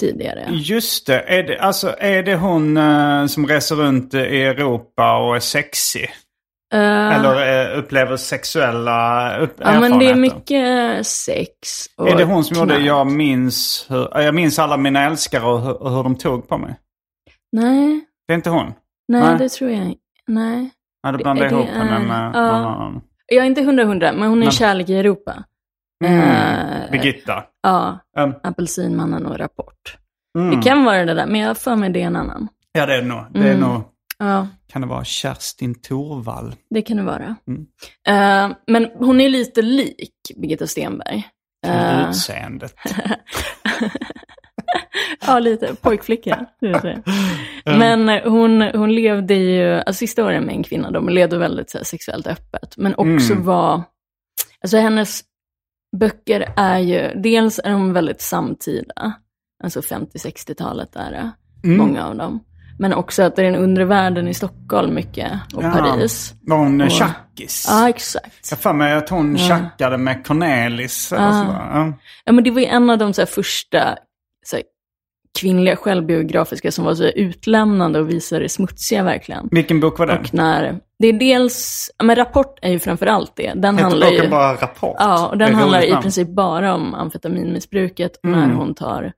[0.00, 0.46] tidigare.
[0.50, 1.20] Just det.
[1.20, 6.10] Är det, alltså, är det hon eh, som reser runt i Europa och är sexig?
[6.74, 11.56] Eh, Eller eh, upplever sexuella upp- ja, men det är mycket sex
[11.96, 12.86] och Är det hon som gjorde knark.
[12.86, 16.58] Jag minns, hur, jag minns alla mina älskare och hur, och hur de tog på
[16.58, 16.74] mig?
[17.52, 18.72] Nej, Det är inte hon?
[19.08, 19.38] nej, Nej.
[19.38, 20.00] det tror jag inte.
[20.26, 20.70] Nej.
[21.06, 22.42] Då Det- blandade det ihop henne med ja.
[22.42, 23.00] någon annan.
[23.32, 25.44] Jag är inte hundra hundra, men hon är Men- Kärlek i Europa.
[26.04, 26.20] Mm.
[26.20, 27.44] Eh, Birgitta.
[27.62, 29.96] Ja, Um, Apelsinmannen och Rapport.
[30.38, 30.56] mm.
[30.60, 32.48] Det kan vara det där, men jag har för mig det är en annan.
[32.72, 33.24] Ja, det är det nog.
[33.32, 33.60] Det är Mm.
[33.70, 33.82] nog.
[34.18, 36.54] Ja, Kan det vara Kerstin Thorvall?
[36.70, 37.36] det kan det vara.
[37.48, 37.66] Mm.
[38.08, 41.28] Eh, men hon är lite lik Birgitta Stenberg.
[41.66, 42.74] Eh, utseendet.
[45.26, 45.74] ja, lite.
[45.74, 46.46] Pojkflicka.
[47.64, 51.70] Men eh, hon, hon levde ju, alltså sista åren med en kvinna, de levde väldigt
[51.70, 52.74] så här, sexuellt öppet.
[52.76, 53.44] Men också Mm.
[53.44, 53.82] var,
[54.62, 55.20] alltså hennes
[56.00, 59.12] böcker är ju, dels är de väldigt samtida,
[59.64, 61.30] alltså 50-60-talet är det,
[61.64, 61.78] Mm.
[61.78, 62.44] många av dem.
[62.80, 65.70] Men också att det är den undre världen i Stockholm mycket, och Ja.
[65.72, 66.34] Paris.
[66.42, 67.66] Var hon Och- tjackis?
[67.68, 68.50] Ja, exakt.
[68.50, 69.48] Jag för mig att hon Ja.
[69.48, 71.12] tjackade med Cornelis.
[71.12, 71.32] Eller Ja.
[71.32, 71.70] sådär.
[71.72, 71.92] Ja.
[72.24, 73.96] Ja, men det var ju en av de så här, första
[74.46, 74.56] så
[75.40, 79.48] kvinnliga självbiografiska som var så utlämnande och visade det smutsiga verkligen.
[79.50, 80.18] Vilken bok var det?
[80.18, 83.52] Och när, det är dels, men Rapport är ju framför allt det.
[83.56, 84.96] Den Heter handlar boken ju, bara Rapport?
[84.98, 88.40] ja, och den handlar i princip bara om amfetaminmissbruket Mm.
[88.40, 89.12] när hon tar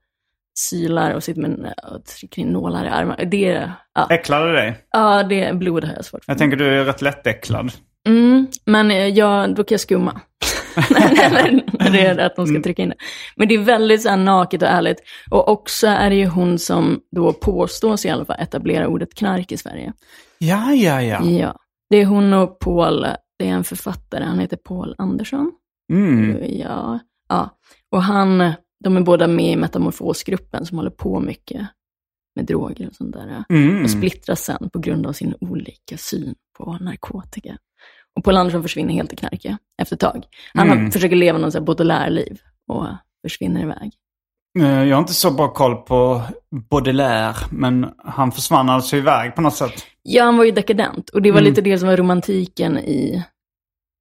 [0.58, 3.24] sylar och sitter med och trycker in nålar i armarna.
[3.24, 4.76] Det, ja, Äcklade det dig?
[4.92, 6.32] ja, det blod har jag svårt för.
[6.32, 7.72] Jag tänker du är rätt lättäcklad.
[8.08, 10.20] Mm, men jag, då kan jag skumma.
[11.78, 12.62] när det är att de ska Mm.
[12.62, 12.96] trycka in det.
[13.36, 14.98] Men det är väldigt så här, naket och ärligt.
[15.30, 19.52] Och också är det ju hon som då påstås i alla fall etablera ordet knark
[19.52, 19.92] i Sverige.
[20.38, 21.24] Ja, ja, ja.
[21.24, 21.56] Ja.
[21.90, 23.06] Det är hon och Paul,
[23.38, 25.52] det är en författare, han heter Paul Andersson.
[25.92, 26.58] Mm.
[26.58, 26.98] Ja.
[27.28, 27.50] ja.
[27.90, 28.52] Och han,
[28.84, 31.66] de är båda med i metamorfosgruppen som håller på mycket
[32.36, 33.44] med droger och sånt där.
[33.48, 33.82] Mm.
[33.84, 37.56] Och splittras sen på grund av sin olika syn på narkotika.
[38.16, 40.24] Och Paul Andersson försvinner helt i knarket efter ett tag.
[40.54, 40.90] Han Mm.
[40.90, 42.86] försöker leva någon sån här Baudelaire-liv och
[43.24, 43.92] försvinner iväg.
[44.58, 46.22] Eh, Jag har inte så bra koll på
[46.70, 49.72] Baudelaire, men han försvann alltså iväg på något sätt.
[50.02, 51.10] Ja, han var ju dekadent.
[51.10, 51.50] Och det var Mm.
[51.50, 53.24] lite det som var romantiken i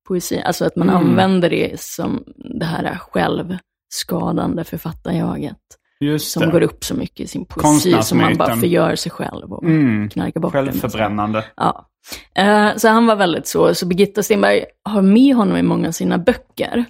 [0.08, 0.42] poesi.
[0.46, 1.02] Alltså att man Mm.
[1.04, 2.24] använder det som
[2.60, 5.58] det här självskadande författarjaget.
[6.00, 6.52] Just Som det.
[6.52, 10.10] går upp så mycket i sin poesi som man bara förgör sig själv och Mm.
[10.10, 10.52] knarkar bort.
[10.52, 11.46] Självförbrännande.
[11.58, 11.86] Ja.
[12.36, 13.76] Eh, så han var väldigt så.
[13.76, 16.86] Så Birgitta Stenberg har med honom i många av sina böcker.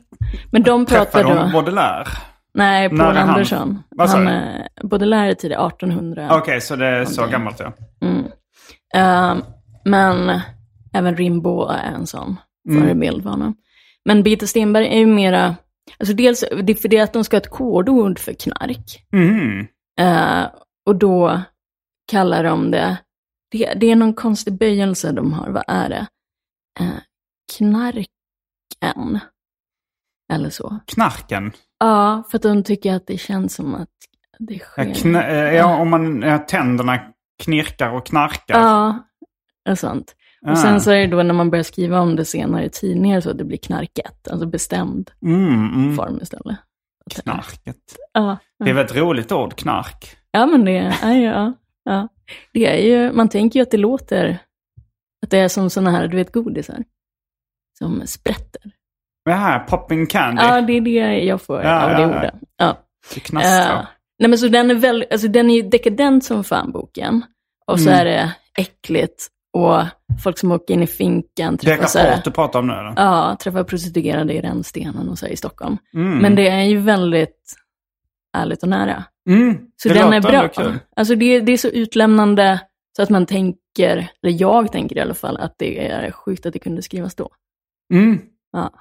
[0.51, 1.53] Men de pratar Träffade hon då...
[1.53, 2.05] Baudelaire?
[2.53, 3.17] Nej, Paul han?
[3.29, 3.79] Andersson.
[3.97, 4.31] Sa Han, du?
[4.31, 6.27] eh, Baudelaire är tidigt 1800.
[6.37, 7.73] Okej, så det är så gammalt ja.
[8.07, 8.25] Mm.
[8.95, 9.43] Eh,
[9.85, 10.39] men
[10.93, 12.35] även Rimbaud är en sån
[12.69, 12.81] Mm.
[12.83, 13.55] förebild för honom.
[14.05, 15.55] Men Birgitta Stenberg är ju mera...
[15.97, 19.05] Alltså dels det är för det att de ska ha ett kodord för knark.
[19.13, 19.67] Mm.
[19.99, 20.47] Eh,
[20.85, 21.41] och då
[22.11, 22.97] kallar de det,
[23.51, 26.07] det, det är någon konstig böjelse de har, vad är det?
[26.79, 26.99] Eh,
[27.57, 29.19] knarken.
[30.33, 30.79] Eller så.
[30.85, 31.51] Knarken.
[31.79, 33.89] Ja, för att de tycker att det känns som att
[34.39, 34.83] det Ja, sker.
[34.83, 36.99] kn- eh, ja, om man, ja, tänderna
[37.43, 38.59] knirkar och knarkar.
[38.59, 38.99] Ja,
[39.69, 40.15] och sånt.
[40.45, 40.51] Ah.
[40.51, 43.21] Och sen så är det då när man börjar skriva om det senare i tidningar
[43.21, 45.95] så att det blir knarket, alltså bestämd Mm, mm.
[45.95, 46.57] form istället.
[47.11, 47.77] Knarket.
[48.13, 50.15] Ja, Det är väl ett roligt ord, knark?
[50.31, 52.07] ja men det är ju, ja, ja.
[52.53, 54.37] Det är ju, man tänker ju att det låter,
[55.25, 56.83] att det är som sådana här, du vet, godisar.
[57.77, 58.61] Som sprätter.
[59.25, 60.41] Det här, popping candy.
[60.43, 62.07] Ja, det är det jag får Ja, av det ja.
[62.19, 62.33] ordet.
[62.57, 62.77] Ja.
[63.13, 63.79] Det knastrar.
[63.79, 63.87] Eh,
[64.19, 67.23] nej men så den är väl, alltså den är ju dekadent som fan boken.
[67.67, 67.99] Och så Mm.
[68.01, 69.81] är det äckligt och
[70.23, 72.73] folk som åker in i finkan det är träffar, här, Rapport du pratar om nu
[72.73, 72.93] eller?
[72.95, 75.77] ja, träffar prostituerade i rännstenen och så här i Stockholm.
[75.93, 76.17] Mm.
[76.17, 77.55] Men det är ju väldigt
[78.37, 79.03] ärligt och nära.
[79.29, 79.57] Mm.
[79.75, 80.47] Så det den är bra.
[80.47, 80.79] kul.
[80.95, 82.59] Alltså det, det är så utlämnande
[82.95, 86.53] så att man tänker, eller jag tänker i alla fall, att det är sjukt att
[86.53, 87.29] det kunde skrivas då.
[87.93, 88.21] Mm.
[88.51, 88.71] Ja.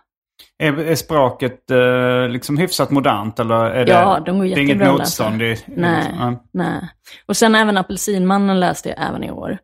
[0.59, 4.59] Är, är språket eh, liksom hyfsat modernt eller är det, Ja, de går det är
[4.59, 5.43] inget jättebra motstånd?
[5.43, 6.15] I, Nej.
[6.19, 6.45] Ja.
[6.53, 6.89] Nej.
[7.27, 9.59] Och sen även Apelsinmannen läste jag även i år,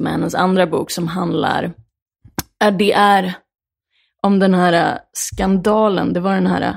[0.00, 1.72] som är hennes andra bok som handlar,
[2.78, 3.34] det är
[4.22, 6.74] om den här äh, skandalen, det var den här äh,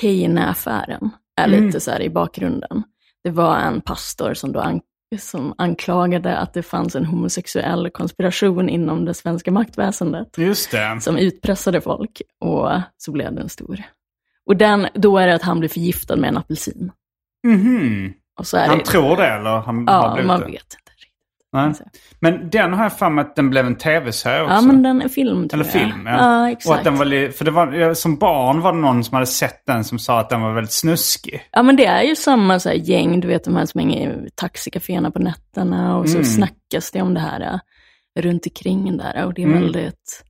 [0.00, 1.66] Keyne-affären, är Mm.
[1.66, 2.82] lite så här i bakgrunden.
[3.24, 4.80] Det var en pastor som då an-
[5.18, 10.38] som anklagade att det fanns en homosexuell konspiration inom det svenska maktväsendet.
[10.38, 10.98] Just det.
[11.00, 13.82] Som utpressade folk och så blev den stor.
[14.46, 16.92] Och den, då är det att han blir förgiftad med en apelsin.
[18.42, 20.46] Så är Han det, tror det eller han har Ja, blivit man det?
[20.46, 20.76] vet.
[21.52, 21.72] Nej.
[22.20, 24.54] Men den har jag för mig att den blev en tv-serie också.
[24.54, 25.72] Ja, men den är film tror Eller jag.
[25.82, 26.12] film, ja.
[26.16, 26.78] Ja, Och exakt.
[26.78, 29.66] att den var för det var, ja, som barn var det någon som hade sett
[29.66, 31.48] den som sa att den var väldigt snuskig.
[31.52, 34.30] Ja, men det är ju samma så gäng, du vet de här som hänger i
[34.34, 36.24] taxikaféerna på nätterna och så Mm.
[36.24, 37.58] snackas det om det här äh,
[38.22, 39.60] runt omkring där och det är Mm.
[39.62, 40.24] väldigt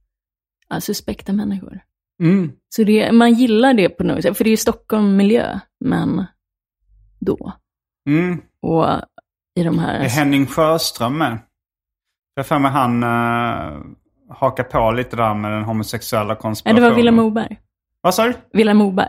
[0.69, 1.81] ja, suspekta människor.
[2.23, 2.53] Mm.
[2.69, 6.25] Så det, man gillar det på något sätt, för det är ju Stockholm-miljö, men
[7.21, 7.53] då.
[8.09, 8.41] Mm.
[8.63, 8.87] Och
[9.55, 10.01] i de här...
[10.01, 11.39] Är Henning Sjöström med?
[12.35, 13.83] Jag för mig han uh,
[14.31, 16.83] hakar på lite där med den homosexuella Nej, konspirationen.
[16.83, 17.59] det var Vilhelm Moberg.
[18.01, 18.35] Vad sa du?
[18.53, 19.09] Vilhelm Moberg,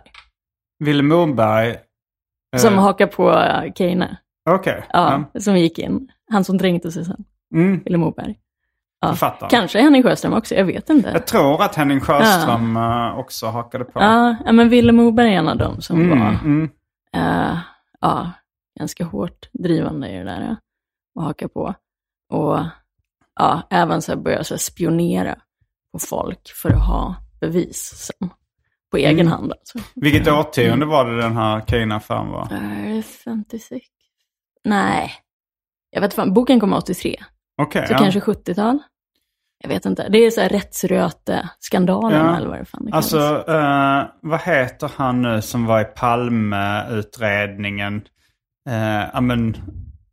[0.80, 1.70] Willem Moberg?
[2.56, 4.18] eh, som hakar på äh, Keine.
[4.50, 4.84] Okej.
[4.94, 6.12] Ja, som gick in.
[6.32, 7.24] Han som dränkte sig sen.
[7.50, 7.58] Ja.
[7.58, 7.80] Mm.
[7.84, 8.36] Vilhelm Moberg.
[9.02, 9.38] Ja.
[9.50, 11.10] Kanske Henning Sjöström också, jag vet inte.
[11.10, 14.00] Jag tror att Henning Sjöström eh, också hakade på.
[14.00, 16.70] Ja, ja, men Vilhelm Moberg är en av dem som Mm, var mm.
[17.16, 17.58] eh,
[18.02, 18.32] ja,
[18.80, 20.42] ganska hårt drivande i det där.
[20.42, 20.56] eh,
[21.16, 21.74] Och haka på.
[22.30, 22.60] Och
[23.36, 25.36] ja, även så här börja så här spionera
[25.94, 28.30] på folk för att ha bevis sen.
[28.92, 29.28] På egen Mm.
[29.32, 29.80] hand alltså.
[29.96, 32.48] Vilket årtionde var det den här Keynes-affären var?
[32.52, 33.86] Är det 56?
[34.64, 35.12] Nej.
[35.90, 37.24] Jag vet fan, boken kom 83.
[37.62, 37.98] Okej, Så ja.
[37.98, 38.80] kanske 70-tal?
[39.58, 40.10] Jag vet inte.
[40.10, 42.38] Det är så här rättsröte-skandalen Ja.
[42.38, 48.02] eller vad det fan det Alltså, eh, vad heter han nu som var i Palme-utredningen?
[48.70, 49.56] Uh, ja, men,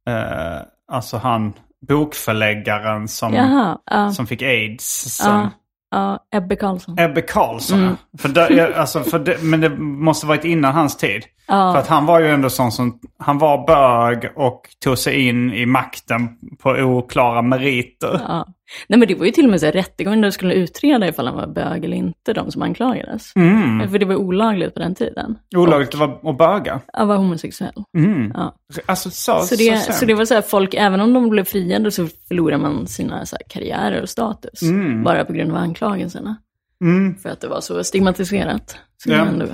[0.09, 0.61] eh,
[0.93, 1.53] alltså han,
[1.89, 5.17] bokförläggaren som, Jaha, ja, som fick aids.
[5.17, 5.51] Som, ja,
[5.91, 6.99] ja, Ebbe Carlsson.
[6.99, 7.97] Ebbe Carlsson, Mm.
[8.19, 11.23] för ja, alltså, för det, Men det måste varit innan hans tid.
[11.51, 15.53] För att han var ju ändå sån som, han var bög och tog sig in
[15.53, 16.29] i makten
[16.63, 18.21] på oklara meriter.
[18.29, 18.47] Ja.
[18.89, 21.09] Nej men det var ju till och med så här rättegången där de skulle utreda
[21.09, 23.37] ifall han var bög eller inte, de som anklagades.
[23.37, 23.89] Mm.
[23.91, 25.39] För det var olagligt på den tiden.
[25.57, 26.81] Olagligt att vara- att böga.
[26.93, 27.85] Att vara homosexuell.
[27.99, 28.33] Mm.
[28.37, 28.55] Ja.
[28.87, 31.45] Alltså så, Så det, så, så det var så här, folk, även om de blev
[31.45, 34.63] friade så förlorade man sina så här, karriärer och status.
[34.63, 35.03] Mm.
[35.03, 36.37] Bara på grund av anklagelserna.
[36.85, 37.17] Mm.
[37.17, 38.77] För att det var så stigmatiserat.
[39.05, 39.17] Så Ja.
[39.27, 39.47] ändå,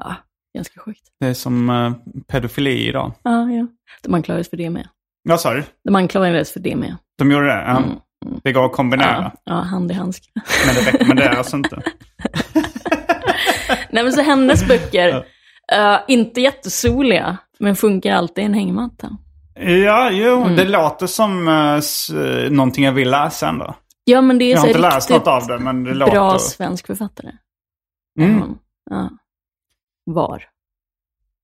[0.00, 0.14] ja,
[0.54, 1.00] ganska sjukt.
[1.20, 1.92] Det är som uh,
[2.28, 3.12] pedofili idag.
[3.22, 3.66] Ja, ja.
[4.02, 4.88] De anklagades för det med.
[5.28, 5.64] Vad sa du?
[5.84, 6.96] De anklagades för det med.
[7.18, 7.52] De gjorde det?
[7.66, 7.76] Ja.
[7.76, 7.90] Mm.
[8.42, 9.32] Det går att kombinera.
[9.34, 10.28] Ja, ja, hand i handske.
[10.66, 11.82] Men det rekommenderas inte.
[13.90, 15.24] Nej men så hennes böcker,
[15.72, 19.16] eh, inte jättesoliga, men funkar alltid i en hängmatta.
[19.54, 20.56] Ja, jo, Mm.
[20.56, 23.74] det låter som uh, någonting jag vill läsa ändå.
[24.04, 26.06] Ja men det är Jag så har inte läst något av det, men det bra
[26.32, 26.38] låter...
[26.38, 27.30] svensk författare.
[28.20, 28.54] Mm.
[28.90, 29.10] Ja.
[30.04, 30.44] Var.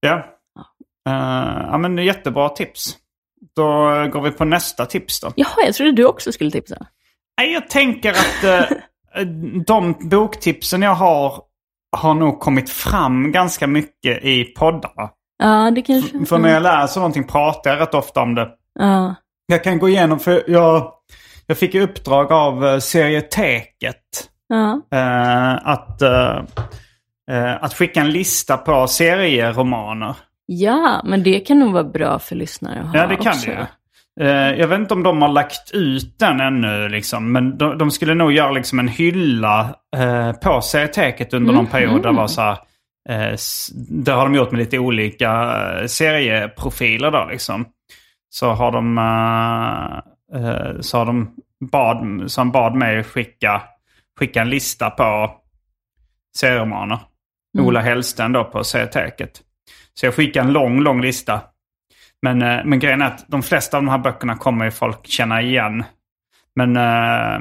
[0.00, 0.14] Ja.
[1.08, 2.96] Uh, ja, men jättebra tips.
[3.56, 3.64] Då
[4.12, 5.32] går vi på nästa tips då.
[5.36, 6.86] Jaha, jag trodde du också skulle tipsa.
[7.38, 8.76] Nej, Jag tänker att eh,
[9.66, 11.42] de boktipsen jag har
[11.96, 15.10] har nog kommit fram ganska mycket i poddarna.
[15.38, 16.24] Ja, det kanske...
[16.26, 18.48] För när jag läser någonting pratar jag rätt ofta om det.
[18.78, 19.14] Ja,
[19.46, 20.92] Jag kan gå igenom, för jag,
[21.46, 26.02] jag fick i uppdrag av uh, serieteket ja, eh, att,
[27.28, 30.14] eh, att skicka en lista på serieromaner.
[30.46, 33.50] ja, men det kan nog vara bra för lyssnare att ha Ja, det kan också.
[33.50, 33.66] det ju.
[34.20, 37.90] Eh, jag vet inte om de har lagt ut den ännu, liksom, men de, de
[37.90, 42.02] skulle nog göra liksom en hylla eh, på serieteket under någon period.
[42.02, 42.58] Där var så här,
[43.08, 43.36] eh,
[43.88, 45.54] det har de gjort med lite olika
[45.86, 47.10] serieprofiler.
[47.10, 47.66] Då, liksom.
[48.30, 48.94] Så har de,
[50.80, 51.34] så har de
[51.72, 53.62] bad, så han bad mig skicka,
[54.18, 55.30] skicka en lista på
[56.36, 56.98] serieromaner.
[57.54, 57.66] Mm.
[57.66, 59.42] Ola Hellsten då på serieteket.
[59.94, 61.40] Så jag skickade en lång, lång lista.
[62.22, 65.06] Men, eh, men grejen är att de flesta av de här böckerna kommer ju folk
[65.06, 65.84] känna igen.
[66.54, 67.40] Men eh,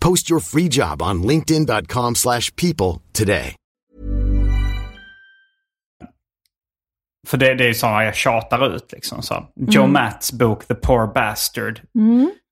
[0.00, 3.54] Post your free job on linkedin.com/people slash people today.
[7.28, 8.92] För det, det är ju sådana jag tjatar ut.
[8.92, 9.46] Liksom, så.
[9.56, 11.80] Joe Matts bok The Poor Bastard.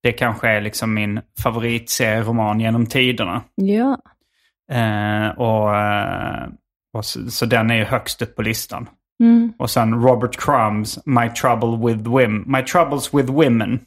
[0.03, 3.43] Det kanske är liksom min favoritserieroman genom tiderna.
[3.55, 3.99] Ja.
[4.73, 6.49] Eh, och, eh,
[6.97, 8.89] och så, så den är ju högst upp på listan.
[9.23, 9.53] Mm.
[9.59, 13.81] Och sen Robert Crumbs My, Trouble with Wim- My Troubles with Women.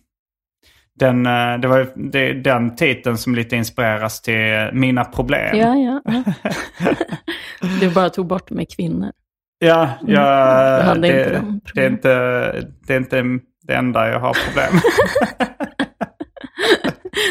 [1.00, 5.58] Den, eh, det var det, är den titeln som lite inspireras till Mina Problem.
[5.58, 6.02] Ja, ja.
[6.06, 6.24] ja.
[7.80, 9.12] du bara tog bort med kvinnor.
[9.60, 12.10] Ja, jag, Jag det, inte de det, är inte,
[12.88, 13.24] det är inte
[13.68, 14.82] det enda jag har problem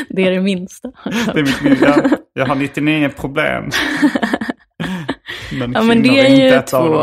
[0.08, 0.92] Det är det minsta.
[1.04, 3.70] det är mitt, jag, jag har 99 problem.
[5.58, 7.02] Men Ja, men det kvinnor är ju två.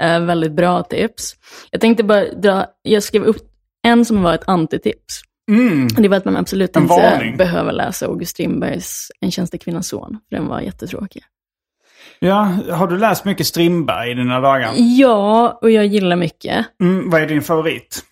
[0.00, 1.34] Eh, väldigt bra tips.
[1.70, 3.36] Jag tänkte bara dra, jag skrev upp
[3.82, 5.22] en som var ett antitips.
[5.50, 5.88] Mm.
[5.88, 7.36] Det var att man absolut En inte varning.
[7.36, 11.22] behöver läsa August Strindbergs En tjänstekvinnans son, för den var jättetråkig.
[12.18, 14.72] Ja, har du läst mycket Strindberg i dina dagar?
[14.76, 16.66] Ja, och jag gillar mycket.
[16.82, 18.02] Mm, vad är din favorit?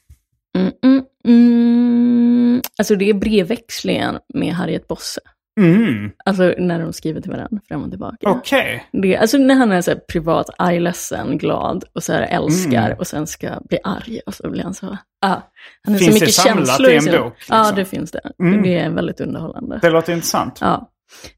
[0.59, 2.63] Mm, mm, mm.
[2.79, 5.21] Alltså det är brevväxlingen med Harriet Bosse.
[5.61, 8.17] Mm, Alltså när de skriver till varandra fram och tillbaka.
[8.31, 8.87] Okej.
[8.93, 12.87] Det, alltså när han är så här privat, arg, ledsen, glad och så här älskar
[12.87, 12.99] Mm.
[12.99, 14.87] och sen ska bli arg och så blir han så...
[15.21, 15.37] Ah,
[15.85, 17.77] han har Finns så det mycket samlat känslor i en bok, Ja, liksom?
[17.77, 18.21] det finns det.
[18.39, 18.63] Mm.
[18.63, 19.79] Det är väldigt underhållande.
[19.83, 20.59] Det låter intressant.
[20.61, 20.91] Ja.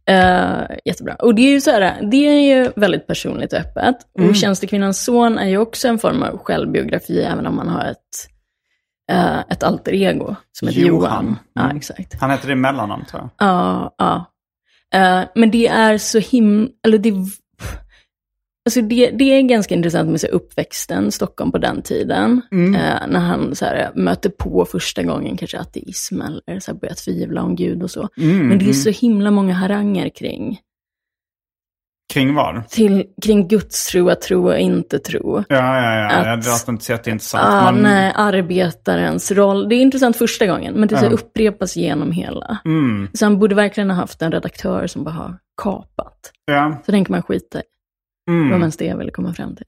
[0.09, 1.15] Eh, jättebra.
[1.15, 3.97] Och det är ju så här, det är ju väldigt personligt och öppet.
[4.19, 4.31] Mm.
[4.31, 7.99] Och Tjänstekvinnans son är ju också en form av självbiografi, även om man har ett,
[9.13, 11.01] eh, ett alter ego som heter Johan.
[11.03, 11.37] Johan.
[11.53, 11.77] Ja, Mm.
[11.77, 12.21] exakt.
[12.21, 13.49] Han heter det i mellannamn tror jag.
[13.49, 14.25] Ja, ja.
[14.95, 16.69] Eh, men det är så him...
[16.87, 17.13] Eller det...
[18.65, 22.43] Alltså det, det är ganska intressant med så uppväxten, Stockholm på den tiden.
[22.53, 22.75] Mm.
[22.75, 26.95] Eh, när han så här, möter på första gången kanske ateism eller så här, börjar
[26.95, 28.09] tvivla om Gud och så.
[28.17, 28.75] Mm, Men det är mm.
[28.75, 30.59] så himla många haranger kring,
[32.13, 32.69] Kring vad?
[32.69, 35.45] till, kring gudstro, att tro och inte tro.
[35.49, 36.33] Ja, ja, ja.
[36.33, 37.45] Att- det låter inte så jätteintressant.
[37.47, 39.69] Ah, men- nej, arbetarens roll.
[39.69, 41.15] Det är intressant första gången, men det så här Ja.
[41.15, 42.59] upprepas genom hela.
[42.65, 46.33] Mm, Så han borde verkligen ha haft en redaktör som bara har kapat.
[46.45, 46.83] ja.
[46.87, 47.63] Så den kan man skita i.
[48.27, 48.61] Det Mm.
[48.61, 49.67] mest det jag ville komma fram till.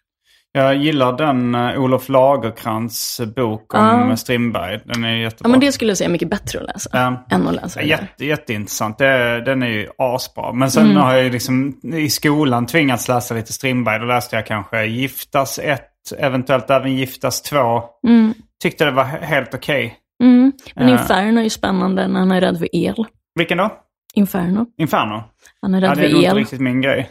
[0.59, 3.80] Jag gillar den uh, Olof Lagerkrans bok om
[4.11, 4.16] Ja.
[4.16, 4.80] Strindberg.
[4.84, 5.48] Den är jättebra.
[5.48, 7.24] Ja, men det skulle jag säga är mycket bättre att läsa Ja.
[7.30, 7.82] än att läsa.
[7.82, 8.98] Jätte, jätteintressant.
[8.98, 10.52] Det, den är ju asbra.
[10.52, 10.96] Men sen Mm.
[10.96, 13.98] har jag ju liksom i skolan tvingats läsa lite Strindberg.
[13.98, 15.82] Då läste jag kanske Giftas 1,
[16.18, 17.82] eventuellt även Giftas 2.
[18.09, 18.34] Mm.
[18.62, 19.94] Tyckte det var he- helt okej.
[20.22, 20.52] Mm.
[20.74, 20.92] Men Ja.
[21.00, 23.04] Inferno är ju spännande när han är rädd för el.
[23.34, 23.70] Vilken då?
[24.14, 24.66] Inferno.
[24.78, 25.22] Inferno?
[25.62, 26.36] Han är Ja, rädd det är för inte el.
[26.36, 27.11] riktigt min grej.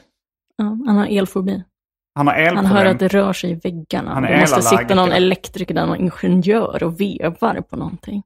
[0.57, 1.63] Ja, han har elfobi.
[2.18, 2.72] Han har Han elproblem.
[2.72, 4.13] hör att det rör sig i väggarna.
[4.13, 8.24] Han är det måste sitta någon elektriker där, någon ingenjör och vevar på någonting.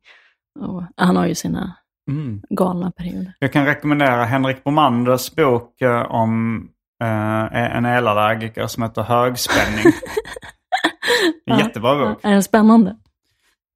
[0.59, 1.75] Och han har ju sina
[2.09, 2.41] Mm.
[2.49, 3.33] galna perioder.
[3.39, 6.61] Jag kan rekommendera Henrik Bromanders bok eh, om
[7.03, 9.85] eh, en elallergiker som heter Högspänning.
[11.45, 12.19] En Jättebra bok.
[12.23, 12.95] Är den spännande?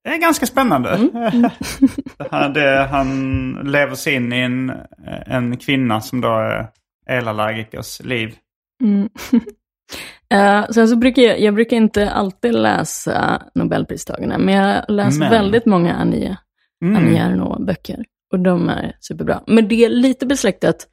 [0.03, 0.89] Det är ganska spännande.
[0.89, 1.49] Mm.
[2.32, 4.72] han, det, han lever sig in i en,
[5.26, 6.68] en kvinna som då är
[7.09, 8.36] elallergikers liv.
[8.84, 9.09] Mm.
[10.34, 15.30] Eh, sen så brukar jag, jag brukar inte alltid läsa Nobelpristagarna, men jag läser Men.
[15.32, 16.38] väldigt många Annie,
[16.86, 16.95] Mm.
[16.95, 18.03] Annie Ernaux-böcker.
[18.32, 19.43] Och de är superbra.
[19.47, 20.88] Men det är lite besläktat,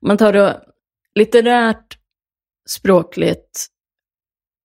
[0.00, 0.52] om man tar då
[1.14, 1.98] litterärt,
[2.68, 3.66] språkligt,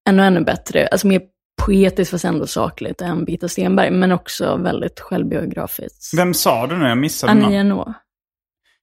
[0.10, 1.22] ännu ännu bättre, alltså mer
[1.66, 6.14] poetiskt fast ändå sakligt än Birgitta Stenberg, men också väldigt självbiografiskt.
[6.18, 6.86] Vem sa du nu?
[6.86, 7.58] Jag missade Annie.
[7.58, 7.92] Ernaux.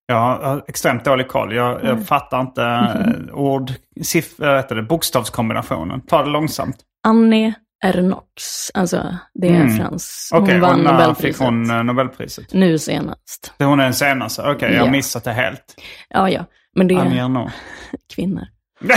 [0.07, 1.55] Jag har extremt dålig koll.
[1.55, 3.71] Jag, jag fattar inte eh, ord,
[4.03, 6.01] siff, äh, det, bokstavskombinationen.
[6.01, 6.77] Ta det långsamt.
[7.07, 9.77] Annie Ernaux, alltså det är Mm.
[9.77, 10.29] frans.
[10.33, 11.37] Hon Okej, vann och när Nobelpriset.
[11.37, 12.53] fick hon eh, Nobelpriset?
[12.55, 13.55] Nu senast.
[13.59, 14.43] Det hon är den senaste?
[14.43, 14.93] Okej, jag har Ja.
[14.93, 15.75] missat det helt.
[16.09, 16.45] Ja, ja.
[16.77, 17.53] Men det är Annie Ernaux.
[18.15, 18.47] kvinnor.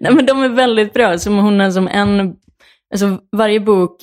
[0.00, 1.18] Nej, men de är väldigt bra.
[1.18, 2.34] Som hon är som en...
[2.92, 3.96] Alltså varje bok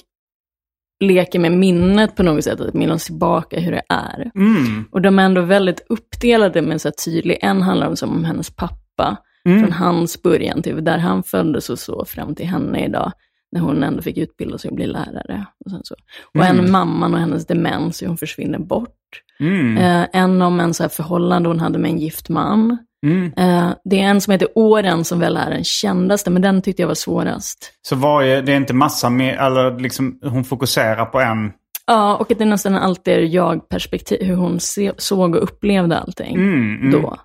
[0.99, 2.61] leker med minnet på något sätt.
[2.61, 4.31] Att minnas tillbaka hur det är.
[4.35, 4.85] Mm.
[4.91, 7.37] Och de är ändå väldigt uppdelade med så tydlig.
[7.41, 9.17] En handlar om som om hennes pappa.
[9.45, 9.59] Mm.
[9.59, 13.11] Från hans början till där han föddes och så fram till henne idag.
[13.51, 15.45] När hon ändå fick utbilda sig och bli lärare.
[15.65, 15.95] Och, sen så.
[16.33, 18.93] och en mamman och hennes demens, hur hon försvinner bort.
[19.39, 19.77] Mm.
[19.77, 22.77] Eh, en om en så förhållande hon hade med en gift man.
[23.05, 23.33] Mm.
[23.37, 26.81] Eh, det är en som heter Åren som väl är den kändaste, men den tyckte
[26.81, 27.73] jag var svårast.
[27.81, 31.51] Så varje, det är inte massa mer, eller liksom hon fokuserar på en.
[31.87, 36.35] Ja, och att det nästan alltid är jag-perspektiv, hur hon se, såg och upplevde allting
[36.35, 36.91] Mm, mm.
[36.91, 37.17] då.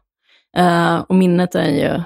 [0.56, 2.02] Eh, och minnet är ju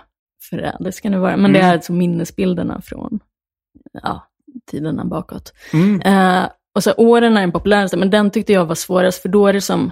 [0.50, 1.70] förrädiskt kan det vara, men det Mm.
[1.70, 3.20] är alltså minnesbilderna från
[4.02, 4.26] ja,
[4.70, 5.52] tiderna bakåt.
[5.72, 6.00] Mm.
[6.00, 9.46] Eh, och så åren är den populäraste, men den tyckte jag var svårast, för då
[9.46, 9.90] är det som,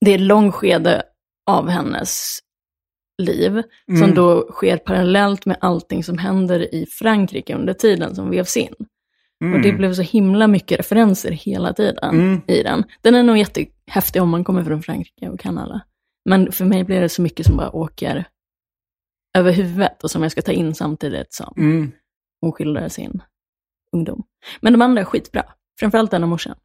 [0.00, 1.02] det är ett långt skede
[1.50, 2.38] av hennes
[3.22, 4.14] liv, som Mm.
[4.14, 8.74] då sker parallellt med allting som händer i Frankrike under tiden som vevs in.
[9.54, 12.40] Och det blev så himla mycket referenser hela tiden Mm.
[12.48, 12.84] i den.
[13.02, 15.80] Den är nog jättehäftig om man kommer från Frankrike och kan alla.
[16.28, 18.24] Men för mig blir det så mycket som bara åker
[19.38, 21.92] över huvudet och som jag ska ta in samtidigt som Mm.
[22.40, 23.22] hon skildrar sin
[23.92, 24.22] ungdom.
[24.60, 25.42] Men de andra är skitbra.
[25.80, 26.56] Framförallt den om morsan.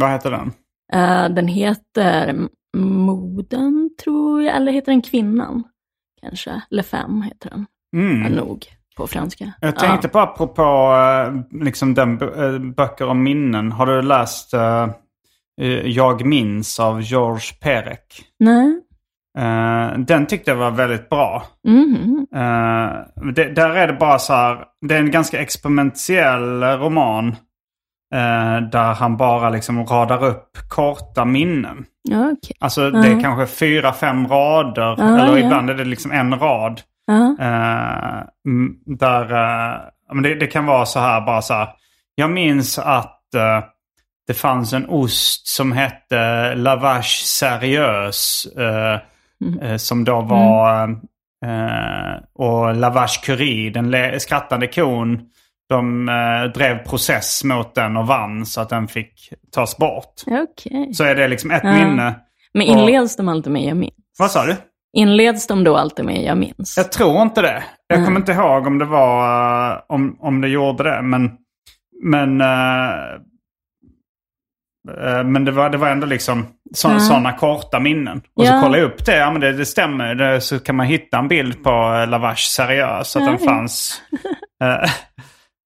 [0.00, 0.52] Vad heter den?
[0.92, 4.56] Eh, den heter Moden, tror jag.
[4.56, 5.62] Eller heter den Kvinnan?
[6.22, 6.60] Kanske.
[6.70, 7.66] Le Femme heter den.
[7.96, 8.22] Mm.
[8.22, 8.66] Ja, nog
[8.96, 9.52] på franska.
[9.60, 13.72] Jag tänkte på apropå eh, liksom den, eh, böcker om minnen.
[13.72, 14.88] Har du läst eh,
[15.84, 17.98] Jag minns av Georges Perec?
[18.38, 18.80] Nej.
[19.38, 21.42] Eh, den tyckte jag var väldigt bra.
[21.68, 22.26] Mhm.
[22.34, 22.90] Eh,
[23.34, 27.36] det, där är det bara så här, det är en ganska experimentell roman.
[28.12, 31.84] Eh, där han bara liksom radar upp korta minnen.
[32.08, 32.56] Okej.
[32.60, 34.94] Alltså det är kanske fyra, fem rader.
[34.98, 35.44] Ja, eller ja.
[35.44, 36.80] ibland är det liksom en rad.
[38.46, 39.80] Mm, där, eh,
[40.12, 41.68] men det, det kan vara så här bara så här.
[42.14, 43.18] Jag minns att
[44.26, 48.46] det fanns en ost som hette Lavache Seriös.
[49.62, 50.88] eh, som då var...
[51.44, 55.20] eh, och Lavache Curie, den skrattande kon.
[55.76, 60.14] De eh, drev process mot den och vann så att den fick tas bort.
[60.26, 60.94] Okej.
[60.94, 61.72] Så är det liksom ett Ja.
[61.72, 62.14] minne.
[62.54, 63.94] Men inleds de alltid med jag minns?
[64.18, 64.56] Vad sa du?
[64.96, 66.74] Inleds de då alltid med jag minns?
[66.76, 67.62] Jag tror inte det.
[67.86, 68.06] Jag Mm.
[68.06, 71.02] kommer inte ihåg om det var eh, om, om det gjorde det.
[71.02, 71.30] Men,
[72.04, 73.18] men, eh,
[75.24, 76.46] men det, var, det var ändå liksom
[76.84, 77.00] Mm.
[77.00, 78.22] sådana korta minnen.
[78.36, 78.60] Och så Ja.
[78.60, 79.16] kollade jag upp det.
[79.16, 80.14] Ja men det, det stämmer.
[80.14, 81.70] Det, så kan man hitta en bild på
[82.08, 83.16] Lavache Seriös.
[83.16, 83.46] Att den Ja.
[83.46, 84.02] fanns.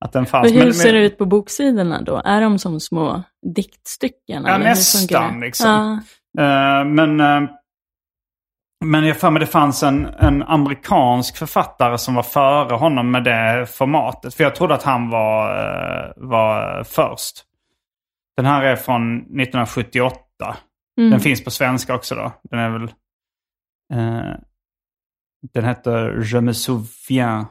[0.04, 0.52] att den fanns.
[0.52, 2.22] Hur Men- ser det ut på boksidorna då?
[2.24, 3.22] Är de som små
[3.54, 4.44] diktstycken?
[4.46, 6.02] Ja, nästan, liksom.
[6.32, 6.80] Ja.
[6.80, 7.50] Eh, men, eh,
[8.84, 13.24] men jag för mig det fanns en, en amerikansk författare som var före honom med
[13.24, 14.34] det formatet.
[14.34, 17.44] För jag trodde att han var, eh, var först.
[18.36, 20.56] Den här är från 1978.
[20.98, 21.10] Mm.
[21.10, 22.32] Den finns på svenska också då.
[22.50, 22.90] Den är väl...
[25.52, 27.46] den heter Je me souviens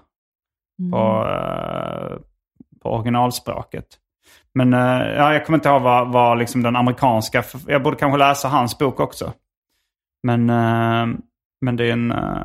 [0.91, 2.17] på, eh,
[2.85, 3.85] på originalspråket.
[4.53, 4.79] Men eh,
[5.17, 7.43] ja, jag kommer inte ihåg vad, vad liksom den amerikanska...
[7.67, 9.33] Jag borde kanske läsa hans bok också.
[10.23, 11.17] Men, eh,
[11.61, 12.11] men det är en...
[12.11, 12.41] eh,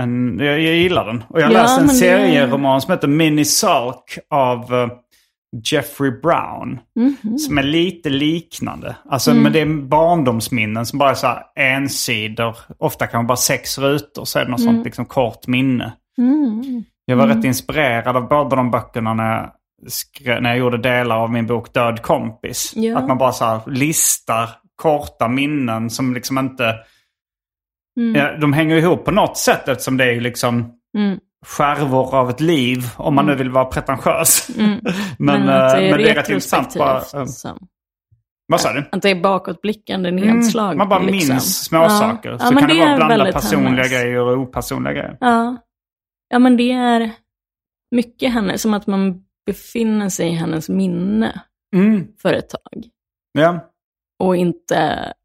[0.00, 1.24] en jag, jag gillar den.
[1.28, 4.90] Och jag Ja, läste en men det- serieroman som heter Mini Sulk av
[5.70, 6.78] Jeffrey Brown.
[6.96, 7.38] Mhm.
[7.38, 8.96] Som är lite liknande.
[9.08, 9.42] Alltså, Mm.
[9.42, 12.56] Men det är barndomsminnen som bara är så här ensidor.
[12.78, 15.92] Ofta kan man bara sex rutor så är det något sånt liksom kort minne.
[16.18, 16.84] Mm.
[17.10, 19.50] Jag var rätt inspirerad av båda de böckerna när jag,
[19.92, 22.72] skrev, när jag gjorde delar av min bok Död kompis.
[22.76, 22.98] Ja.
[22.98, 26.74] Att man bara så här listar korta minnen som liksom inte...
[28.00, 28.14] Mm.
[28.14, 31.18] Ja, de hänger ihop på något sätt eftersom det är liksom Mm.
[31.46, 32.82] skärvor av ett liv.
[32.96, 34.50] Om man nu vill vara pretentiös.
[34.58, 34.80] Mm.
[35.18, 36.74] men, eh, det är men det är rätt intressant.
[36.78, 37.58] Bara, eh, som-
[38.46, 38.88] Vad sa du?
[38.92, 40.64] Att det är bakåtblickande nedslag.
[40.66, 41.34] Mm, man bara liksom.
[41.34, 42.30] minns småsaker.
[42.30, 42.38] Ja.
[42.38, 43.90] Så Ja, kan det, det vara blanda personliga hennes.
[43.92, 45.16] grejer och opersonliga grejer.
[45.20, 45.56] Ja.
[46.28, 47.10] Ja, men det är
[47.90, 51.42] mycket henne, som att man befinner sig i hennes minne
[51.76, 52.06] Mm.
[52.22, 52.84] för ett tag.
[53.32, 53.70] Ja.
[54.18, 54.78] Och inte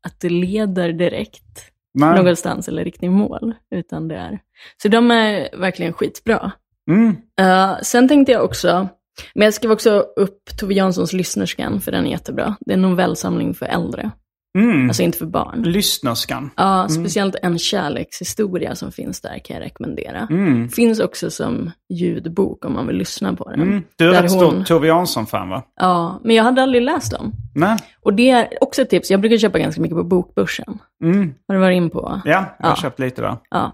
[0.07, 2.15] att det leder direkt Nej.
[2.15, 3.53] någonstans eller riktning mål.
[3.75, 4.39] Utan det är...
[4.81, 6.51] Så de är verkligen skitbra.
[6.91, 7.09] Mm.
[7.41, 8.87] Uh, sen tänkte jag också,
[9.35, 12.55] men jag skrev också upp Tove Janssons Lyssnerskan, för den är jättebra.
[12.59, 14.11] Det är en novellsamling för äldre,
[14.57, 14.87] Mm.
[14.87, 15.61] alltså inte för barn.
[15.63, 16.49] Lyssnerskan.
[16.55, 20.27] Ja, speciellt en kärlekshistoria som finns där kan jag rekommendera.
[20.31, 20.69] Mm.
[20.69, 23.61] Finns också som ljudbok om man vill lyssna på den.
[23.61, 23.83] Mm.
[23.95, 25.63] Du är Där rätt hon- stor Tove Jansson-fan va?
[25.75, 27.31] Ja, men jag hade aldrig läst dem.
[27.55, 27.77] Nej.
[28.01, 30.79] Och det är också ett tips, jag brukar köpa ganska mycket på Bokbörsen.
[31.03, 31.33] Mm.
[31.47, 32.21] Har du varit in på?
[32.25, 32.75] Ja, jag har Ja.
[32.75, 33.37] köpt lite där.
[33.49, 33.71] Ja.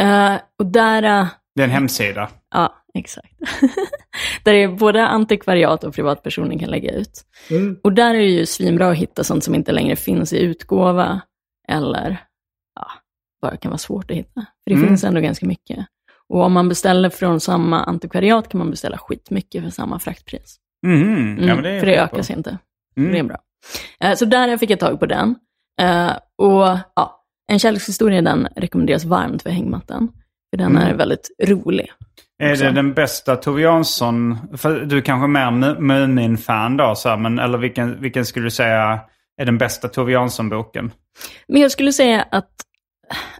[0.00, 1.02] Eh, och där...
[1.20, 2.28] eh, Det är en hemsida.
[2.54, 3.34] Ja, exakt.
[4.44, 7.24] där är både antikvariat och privatpersoner kan lägga ut.
[7.84, 11.20] Och där är det ju svinbra att hitta sånt som inte längre finns i utgåva
[11.68, 12.18] eller
[12.74, 12.86] ja,
[13.42, 14.40] bara kan vara svårt att hitta.
[14.40, 14.88] För det Mm.
[14.88, 15.86] finns ändå ganska mycket.
[16.28, 20.56] Och om man beställer från samma antikvariat kan man beställa skitmycket för samma fraktpris.
[20.86, 20.98] Mm.
[21.38, 22.58] Ja, Mm, men det för det ökas inte.
[22.96, 23.12] Mm.
[23.12, 23.38] Det är bra.
[24.00, 25.34] Eh, Så där fick jag tag på den.
[25.80, 27.14] Eh, Och ja,
[27.50, 30.08] En kärlekshistoria den rekommenderas varmt för hängmattan.
[30.50, 30.82] För den Mm.
[30.82, 31.90] är väldigt rolig.
[32.38, 34.38] Är det den bästa Tove Jansson?
[34.56, 38.26] För du är kanske är mer Mu- Mumin-fan då, så här, men, eller vilken, vilken
[38.26, 39.00] skulle du säga
[39.40, 40.92] är den bästa Tove Jansson-boken?
[41.48, 42.50] Men jag skulle säga att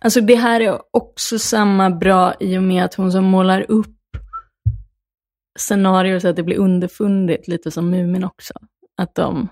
[0.01, 3.94] alltså det här är också samma bra i och med att hon som målar upp
[5.59, 8.55] scenarier så att det blir underfundigt, lite som Mumin också.
[8.96, 9.49] Att de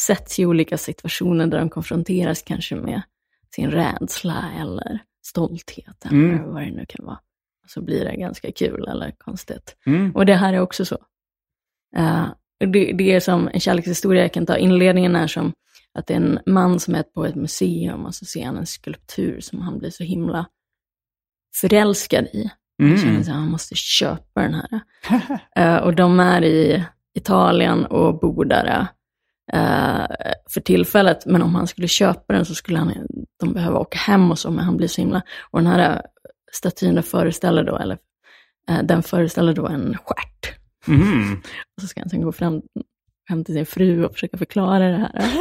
[0.00, 3.02] sätts i olika situationer där de konfronteras kanske med
[3.54, 6.52] sin rädsla eller stolthet eller Mm.
[6.52, 7.18] vad det nu kan vara.
[7.72, 9.76] Så blir det ganska kul eller konstigt.
[9.86, 10.10] Mm.
[10.10, 10.98] Och det här är också så.
[11.96, 12.26] Eh,
[12.58, 14.56] det, det är som en kärlekshistoria jag kan ta.
[14.56, 15.52] Inledningen är som
[15.94, 18.66] att det är en man som är på ett museum och så ser han en
[18.66, 20.46] skulptur som han blir så himla
[21.60, 22.50] förälskad i.
[22.78, 23.20] Han känner Mm.
[23.20, 24.80] att han måste köpa den här.
[25.56, 28.86] Eh, och de är i Italien och bor där
[29.52, 30.06] eh,
[30.50, 31.26] för tillfället.
[31.26, 32.92] Men om han skulle köpa den så skulle han,
[33.40, 35.22] de behöva åka hem och så, men han blir så himla...
[35.50, 36.02] Och den här
[36.82, 37.98] eh, där föreställer då, eller
[38.70, 40.58] eh, den föreställer då en stjärt.
[40.88, 41.32] Mm.
[41.76, 42.62] Och så ska han sen gå fram,
[43.28, 45.32] hem till sin fru och försöka förklara det här.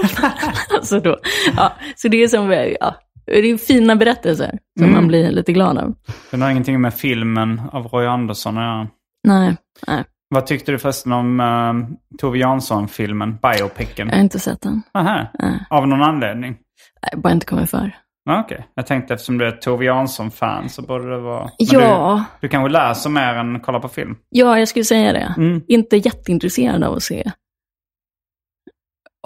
[0.78, 1.18] alltså då,
[1.58, 2.96] ja, så det är som, ja,
[3.26, 4.96] det är fina berättelser som Mm.
[4.96, 5.96] man blir lite glad av.
[6.32, 8.88] Den har ingenting med filmen av Roy Andersson att göra.
[9.28, 9.56] Nej,
[9.88, 11.88] nej, Vad tyckte du förresten om uh,
[12.18, 14.08] Tove Jansson-filmen, biopicen?
[14.08, 14.82] jag har inte sett den.
[14.94, 15.28] Aha.
[15.40, 15.66] Nej.
[15.70, 16.58] Av någon anledning?
[17.02, 17.98] Nej, bara inte kommit för.
[18.32, 21.44] Okej, jag tänkte eftersom du är ett Tove Jansson-fan så borde det vara...
[21.44, 21.52] Men
[21.82, 22.24] Ja.
[22.42, 24.16] Du, du kanske läser mer än kollar på film?
[24.30, 25.34] Ja, jag skulle säga det.
[25.38, 25.62] Mm.
[25.68, 27.32] Inte jätteintresserad av att se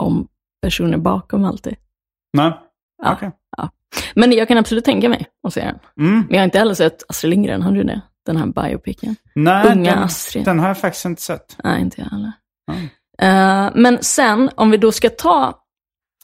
[0.01, 0.27] om
[0.61, 1.75] personer bakom alltid.
[2.37, 2.51] Nej?
[3.03, 3.31] Ja, Okej.
[3.57, 3.69] ja.
[4.15, 5.79] Men jag kan absolut tänka mig att se den.
[5.99, 6.19] Mm.
[6.19, 8.01] Men jag har inte heller sett Astrid Lindgren, har du det?
[8.25, 9.15] Den här biopicen.
[9.35, 10.45] Nej, Unga den, Astrid.
[10.45, 11.57] den har jag faktiskt inte sett.
[11.63, 12.31] Nej, inte jag heller.
[12.71, 12.85] Mm.
[13.21, 15.59] Eh, men sen, om vi då ska ta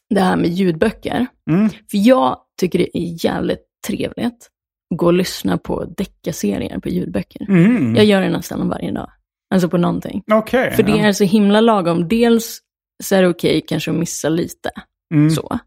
[0.09, 1.27] det här med ljudböcker.
[1.49, 1.69] Mm.
[1.69, 4.49] För jag tycker det är jävligt trevligt
[4.91, 7.49] att gå och lyssna på deckarserier på ljudböcker.
[7.49, 7.95] Mm.
[7.95, 9.09] Jag gör det nästan varje dag.
[9.53, 10.23] Alltså på någonting.
[10.31, 10.71] Okej.
[10.71, 11.07] För det ja.
[11.07, 12.07] är så himla lagom.
[12.07, 12.59] Dels
[13.03, 14.69] så är det okej kanske att missa lite.
[15.13, 15.29] Mm.
[15.29, 15.59] Så.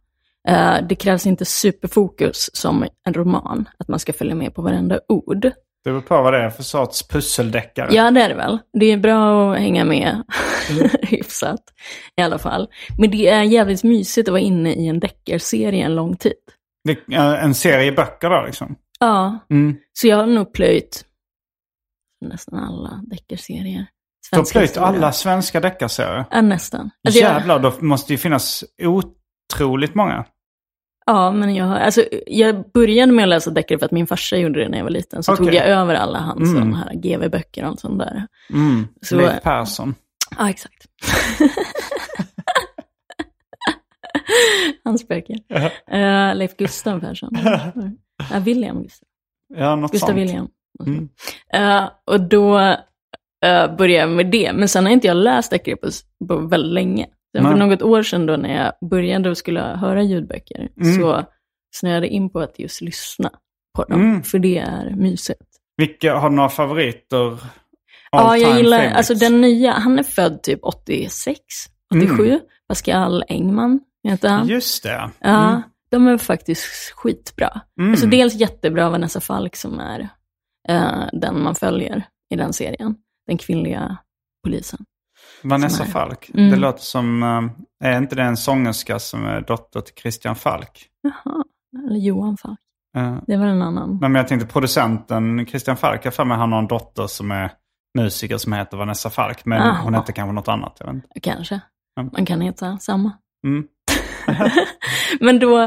[0.48, 5.00] Eh, det krävs inte superfokus som en roman, att man ska följa med på varenda
[5.08, 5.50] ord.
[5.84, 7.94] Det beror på vad det är för sorts pusseldeckare.
[7.94, 8.58] Ja, det är det väl.
[8.80, 10.22] Det är bra att hänga med
[11.02, 11.60] hyfsat
[12.16, 12.68] i alla fall.
[12.98, 16.32] Men det är jävligt mysigt att vara inne i en deckarserie en lång tid.
[16.84, 18.76] Det, eh, en serie böcker då liksom?
[19.00, 19.76] Ja, Mm.
[19.92, 21.04] så jag har nog plöjt
[22.20, 23.86] nästan alla deckarserier.
[24.30, 24.86] Du har plöjt historia.
[24.88, 26.24] alla svenska deckarserier?
[26.30, 26.90] Ja, nästan.
[27.06, 30.24] Alltså jag, Jävlar, då måste det ju finnas otroligt många.
[31.06, 34.36] ja, men jag, har, alltså, jag började med att läsa deckare för att min farsa
[34.36, 35.22] gjorde det när jag var liten.
[35.22, 35.46] Så Okej.
[35.46, 36.74] tog jag över alla hans Mm.
[36.74, 38.26] här GV-böcker och allt sånt där.
[38.52, 38.86] Mm.
[39.02, 39.94] Så- Leif Persson.
[40.38, 40.86] Ja, exakt.
[44.84, 45.36] Hans böcker.
[45.92, 47.30] Uh, Leif Gustav Persson.
[48.30, 49.08] Ja, William Gustav.
[49.54, 50.18] Ja, något Gustav sånt.
[50.18, 50.48] William.
[50.86, 51.08] Mm.
[51.52, 54.52] Eh, och då uh, började jag med det.
[54.52, 55.76] Men sen har inte jag läst deckare
[56.28, 57.06] på, väldigt länge.
[57.36, 61.00] Sen för något år sedan då när jag började och skulle höra ljudböcker Mm.
[61.00, 61.24] så
[61.74, 63.30] snöade jag in på att just lyssna
[63.76, 64.00] på dem.
[64.00, 64.22] Mm.
[64.22, 65.40] För det är mysigt.
[65.76, 67.38] Vilka, har du några favoriter?
[68.10, 68.96] Ja, jag gillar, favorites?
[68.96, 71.38] alltså den nya, han är född typ 86,
[71.94, 72.26] 87.
[72.26, 72.40] Mm.
[72.68, 74.46] Pascal Engman heter han.
[74.48, 75.10] Just det.
[75.20, 75.62] Ja, Mm.
[75.90, 76.64] de är faktiskt
[76.96, 77.60] skitbra.
[77.80, 77.90] Mm.
[77.90, 80.08] Alltså dels jättebra Vanessa Falk som är
[80.68, 82.94] eh, den man följer i den serien.
[83.26, 83.96] Den kvinnliga
[84.44, 84.84] polisen.
[85.42, 86.30] Vanessa Falk.
[86.34, 86.50] Mm.
[86.50, 90.86] Det låter som, eh, är inte det en sångerska som är dotter till Christian Falk?
[91.02, 91.44] Jaha,
[91.88, 92.58] eller Johan Falk.
[92.96, 93.98] Eh, Det var en annan.
[94.00, 97.50] Men jag tänkte producenten Christian Falk, jag för mig han har en dotter som är
[97.98, 99.44] musiker som heter Vanessa Falk.
[99.44, 99.82] Men Aha.
[99.84, 100.76] hon heter kanske något annat.
[100.80, 101.20] Jag vet inte.
[101.20, 101.60] Kanske.
[102.12, 103.12] Man kan heta samma.
[103.46, 103.64] Mm.
[105.20, 105.62] Men då,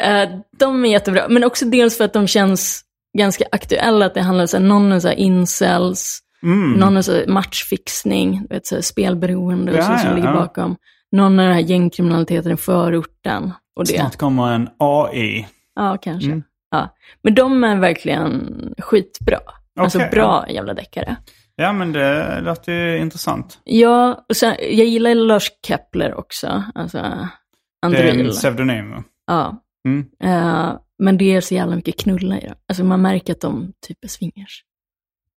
[0.00, 0.28] eh,
[0.58, 1.26] de är jättebra.
[1.28, 2.82] Men också dels för att de känns
[3.18, 4.06] ganska aktuella.
[4.06, 6.72] Att det handlar om så här, någon är så här incels, Mm.
[6.72, 10.28] någon är så här matchfixning, vet, så här, spelberoende och Ja, så, som ja, ligger
[10.28, 10.34] ja.
[10.34, 10.76] bakom.
[11.12, 13.52] Någon är den här gängkriminaliteten i förorten.
[13.76, 13.92] Och det.
[13.98, 15.46] Snart kommer en AI.
[15.74, 16.26] Ja, kanske.
[16.28, 16.42] Mm.
[16.70, 16.94] Ja.
[17.22, 19.38] Men de är verkligen skitbra.
[19.80, 21.16] Alltså Okej, bra jävla deckare.
[21.56, 23.58] Ja, men det låter ju intressant.
[23.64, 26.64] Ja, och sen, jag gillar Lars Kepler också.
[26.74, 27.28] Alltså,
[27.82, 28.94] Det är en pseudonym.
[29.26, 29.62] Ja.
[29.88, 30.06] Mm.
[30.24, 32.54] Eh, men det är så jävla mycket knulla i det.
[32.68, 34.64] Alltså man märker att de typ är swingers.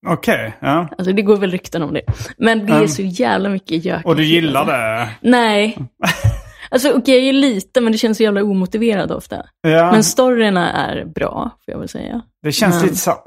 [0.08, 0.88] Okej, ja.
[0.98, 2.02] Alltså det går väl rykten om det.
[2.38, 2.88] Men det är Mm.
[2.88, 4.06] så jävla mycket gök.
[4.06, 5.10] Och du gillar det?
[5.22, 5.78] Nej.
[6.74, 9.46] Alltså okej, jag är lite, men det känns så jävla omotiverad ofta.
[9.62, 9.92] Ja.
[9.92, 12.22] Men storyna är bra, får jag väl säga.
[12.44, 13.20] Det känns Men- lite så här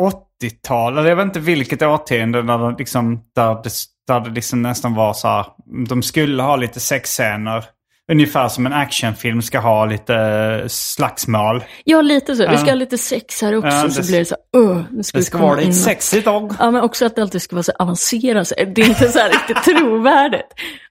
[0.42, 3.70] 80-tal, eller jag vet inte vilket årtionde där det, liksom, där det,
[4.06, 5.46] där det liksom nästan var så här,
[5.88, 7.64] de skulle ha lite sexscener.
[8.12, 11.64] Ungefär som en actionfilm ska ha lite eh, slagsmål.
[11.84, 12.48] Ja, lite så.
[12.50, 14.82] Vi ska ha lite sex här också, Ja, så det- blir det så här, uh,
[14.90, 16.57] nu ska Det ska vara lite sexigt också.
[16.61, 18.48] Ja, men också att det alltid ska vara så avancerat.
[18.48, 20.46] Så Det är inte så här riktigt trovärdigt.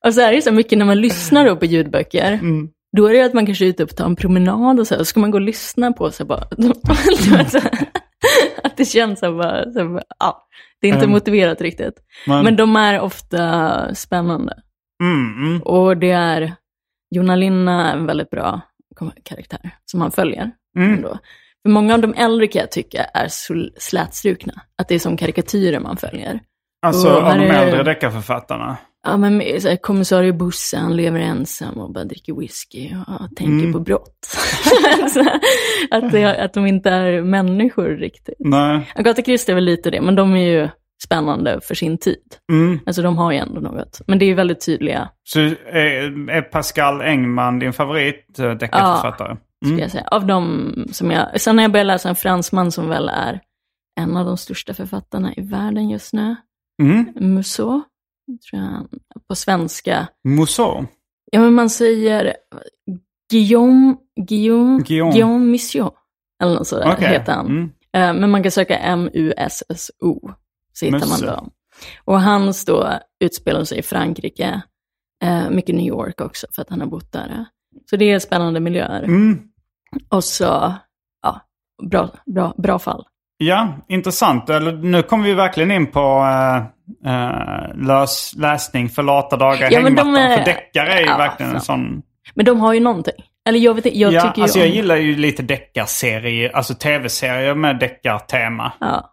[0.05, 2.32] Och så är det så mycket när man lyssnar på ljudböcker.
[2.34, 2.68] Mm.
[2.97, 5.01] Då är det att man kanske är ute och tar en promenad och så här,
[5.01, 6.47] och ska man gå och lyssna på så här, bara,
[7.49, 7.80] så här,
[8.64, 10.47] att det känns så här, bara, så här, bara, ja,
[10.82, 11.11] det är inte Mm.
[11.11, 11.93] motiverat riktigt.
[12.28, 14.53] Men, Men de är ofta spännande.
[15.03, 15.61] mm, mm.
[15.61, 16.53] Och det är,
[17.14, 18.61] Jonna Linna är en väldigt bra
[19.24, 20.51] karaktär som man följer.
[20.78, 20.93] Mm.
[20.93, 21.18] Ändå.
[21.64, 23.28] För många av de äldre kan jag tycka är
[23.80, 24.53] slätstrukna.
[24.78, 26.39] Att det är som karikatyrer man följer.
[26.86, 28.78] Alltså Och av de är- äldre deckarförfattarna.
[29.05, 33.74] Ja, men här, kommissarie Bosse, han lever ensam och bara dricker whisky och tänker Mm.
[33.74, 34.28] på brott.
[35.91, 38.36] att, det, att de inte är människor riktigt.
[38.39, 38.91] Nej.
[38.95, 40.70] Agatha Christie är väl lite det, men de är ju
[41.04, 42.24] spännande för sin tid.
[42.51, 42.80] Mm.
[42.86, 44.01] Alltså de har ju ändå något.
[44.08, 49.38] Men det är ju väldigt tydliga, Så är, är Pascal Engman din favorit eh, deckarförfattare?
[49.66, 50.08] skulle jag säga.
[50.12, 51.41] Av de som jag...
[51.41, 53.39] Sen har jag börjat läsa en fransman som väl är
[53.99, 56.36] en av de största författarna i världen just nu.
[56.84, 57.14] Mm.
[57.16, 57.82] Musso,
[58.49, 58.88] tror jag
[59.28, 60.08] på svenska.
[60.28, 60.86] Mousseau?
[61.32, 62.34] Ja, men man säger
[63.32, 63.95] Guillaume,
[64.28, 65.12] Guillaume, Guillaume.
[65.12, 65.91] Guillaume, Musso.
[66.43, 67.08] Eller något sådär Okej.
[67.08, 67.45] heter han.
[67.45, 67.64] Mm.
[67.93, 70.32] Eh, Men man kan söka M-U-S-S-O,
[70.74, 71.49] så hittar man dem.
[72.05, 72.89] Och hans då
[73.24, 74.61] utspelar sig i Frankrike,
[75.24, 77.45] eh, mycket New York också, för att han har bott där.
[77.89, 79.03] Så det är spännande miljöer.
[79.03, 79.39] Mm.
[80.09, 80.74] Och så,
[81.24, 81.41] ja,
[81.89, 83.05] bra, bra, bra fall.
[83.38, 84.47] Ja, intressant.
[84.82, 86.26] Nu kommer vi verkligen in på
[87.05, 90.32] äh, äh, lös, läsning för lata dagar Ja, men de hängmattan.
[90.32, 91.65] är- För deckare är ju Ja, verkligen en fan.
[91.65, 92.01] sån...
[92.36, 93.13] Men de har ju någonting.
[93.47, 94.65] Eller jag vet jag ja, tycker ju alltså om...
[94.65, 98.71] jag gillar ju lite deckarserier, alltså tv-serier med deckartema.
[98.80, 99.12] Ja,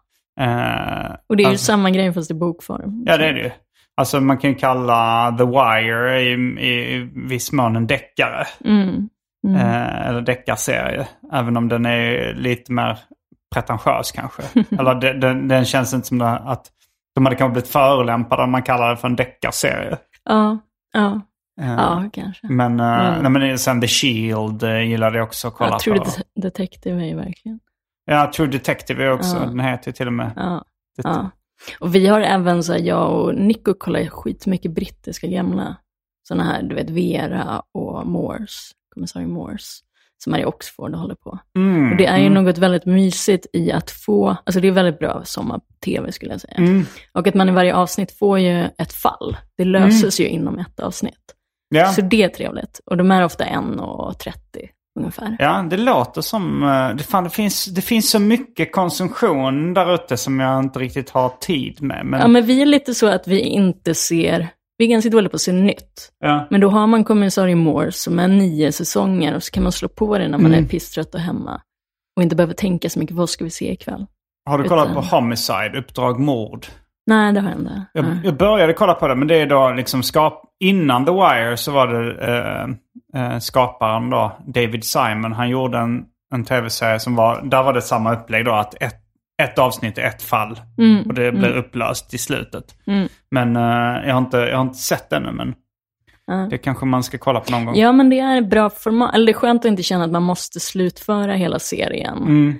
[1.27, 3.03] och det är ju alltså, samma grej fast i bokform.
[3.05, 3.51] Ja, det är det ju.
[3.97, 8.45] Alltså man kan ju kalla The Wire i, i, i viss mån en deckare.
[8.65, 9.09] Mm.
[9.47, 9.55] Mm.
[9.55, 11.07] Eh, eller deckarserie.
[11.33, 12.99] Även om den är lite mer
[13.53, 14.43] pretentiös kanske.
[14.79, 16.65] eller det, den, den känns inte som det, att
[17.15, 19.97] de hade kanske blivit förolämpade om man kallar det för en deckarserie.
[20.23, 20.57] Ja,
[20.93, 21.21] ja,
[21.61, 22.47] Eh, ja, kanske.
[22.47, 23.33] Men, eh, Mm.
[23.33, 26.03] nej, men sen The Shield uh, gillade jag också att kolla Jag tror på.
[26.03, 27.59] det Detective är ju verkligen.
[28.05, 29.35] Ja, True Detective är också.
[29.37, 29.45] Ja.
[29.45, 30.31] Den heter till och med.
[30.35, 30.65] Ja,
[31.03, 31.29] ja.
[31.79, 35.75] Och vi har även, så här, jag och Nico kollar skitmycket brittiska gamla,
[36.27, 39.65] sådana här, du vet, Vera och Morse, kommissarie Morse,
[40.23, 41.39] som är i Oxford och håller på.
[41.57, 44.71] Mm, Och det är ju mm, något väldigt mysigt i att få, alltså det är
[44.71, 46.53] väldigt bra sommar-tv skulle jag säga.
[46.53, 46.85] Mm.
[47.11, 49.37] Och att man i varje avsnitt får ju ett fall.
[49.57, 51.35] Det löses ju inom ett avsnitt.
[51.69, 51.91] Ja.
[51.91, 52.81] Så det är trevligt.
[52.85, 54.33] Och de är ofta 1.30
[54.99, 55.35] ungefär.
[55.39, 56.63] Ja, det låter som...
[56.63, 60.79] eh, Det, fan, det, finns, det finns så mycket konsumtion där ute som jag inte
[60.79, 62.05] riktigt har tid med.
[62.05, 65.29] Men, Ja, men vi är lite så att vi inte ser, vi är ganska dåliga
[65.29, 66.11] på att se nytt.
[66.19, 66.47] ja.
[66.49, 69.87] Men då har man kommissarie Morse som är nio säsonger och så kan man slå
[69.87, 70.63] på det när man Mm.
[70.63, 71.61] är pisstrött och hemma.
[72.17, 74.05] Och inte behöver tänka så mycket, vad ska vi se ikväll?
[74.49, 76.65] Har du kollat utan- på Homicide, Uppdrag mord?
[77.07, 77.85] Nej, det har jag inte.
[77.93, 80.47] Jag, jag började kolla på det, men det är då liksom skap...
[80.63, 82.67] Innan The Wire så var det eh,
[83.15, 85.33] eh, skaparen då, David Simon.
[85.33, 87.41] Han gjorde en, en tv-serie som var...
[87.43, 88.95] Där var det samma upplägg då, att ett,
[89.43, 90.59] ett avsnitt är ett fall.
[90.77, 92.63] Mm, Och det blir upplöst i slutet.
[92.87, 93.07] Mm.
[93.31, 95.53] Men eh, jag, har inte, jag har inte sett det ännu, men
[96.25, 96.47] Ja.
[96.49, 97.75] det kanske man ska kolla på någon gång.
[97.75, 99.15] Ja, men det är bra format.
[99.15, 102.17] Eller det är skönt att inte känna att man måste slutföra hela serien.
[102.17, 102.59] Mm,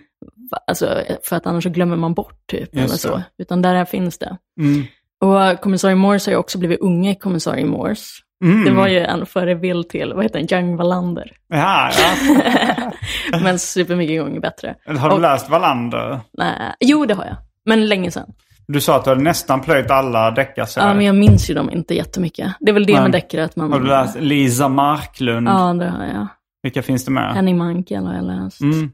[0.67, 2.73] Alltså, för att annars så glömmer man bort typ.
[2.75, 2.97] Eller det.
[2.97, 3.21] så.
[3.37, 4.37] Utan där finns det.
[4.59, 4.83] mm.
[5.21, 8.21] Och kommissarie Morse har ju också blivit unge kommissarie Morse.
[8.41, 8.65] Mm.
[8.65, 11.31] Det var ju en förebild till, vad heter den, Young Wallander.
[11.47, 12.91] Ja, ja.
[13.43, 14.75] Men supermycket gånger bättre.
[14.85, 16.19] Har du Och- läst Wallander?
[16.33, 17.35] Nej, jo, det har jag.
[17.65, 18.33] Men länge sedan.
[18.67, 20.87] Du sa att du hade nästan plöjt alla deckarserier.
[20.89, 22.53] Ja, men jag minns ju dem inte jättemycket.
[22.59, 23.01] Det är väl det Nej.
[23.01, 23.71] med deckare att man...
[23.71, 25.47] Har du läst Lisa Marklund?
[25.47, 26.27] Ja, det har jag.
[26.63, 27.33] Vilka finns det med?
[27.33, 28.61] Henning Mankell har jag läst.
[28.61, 28.91] Mm.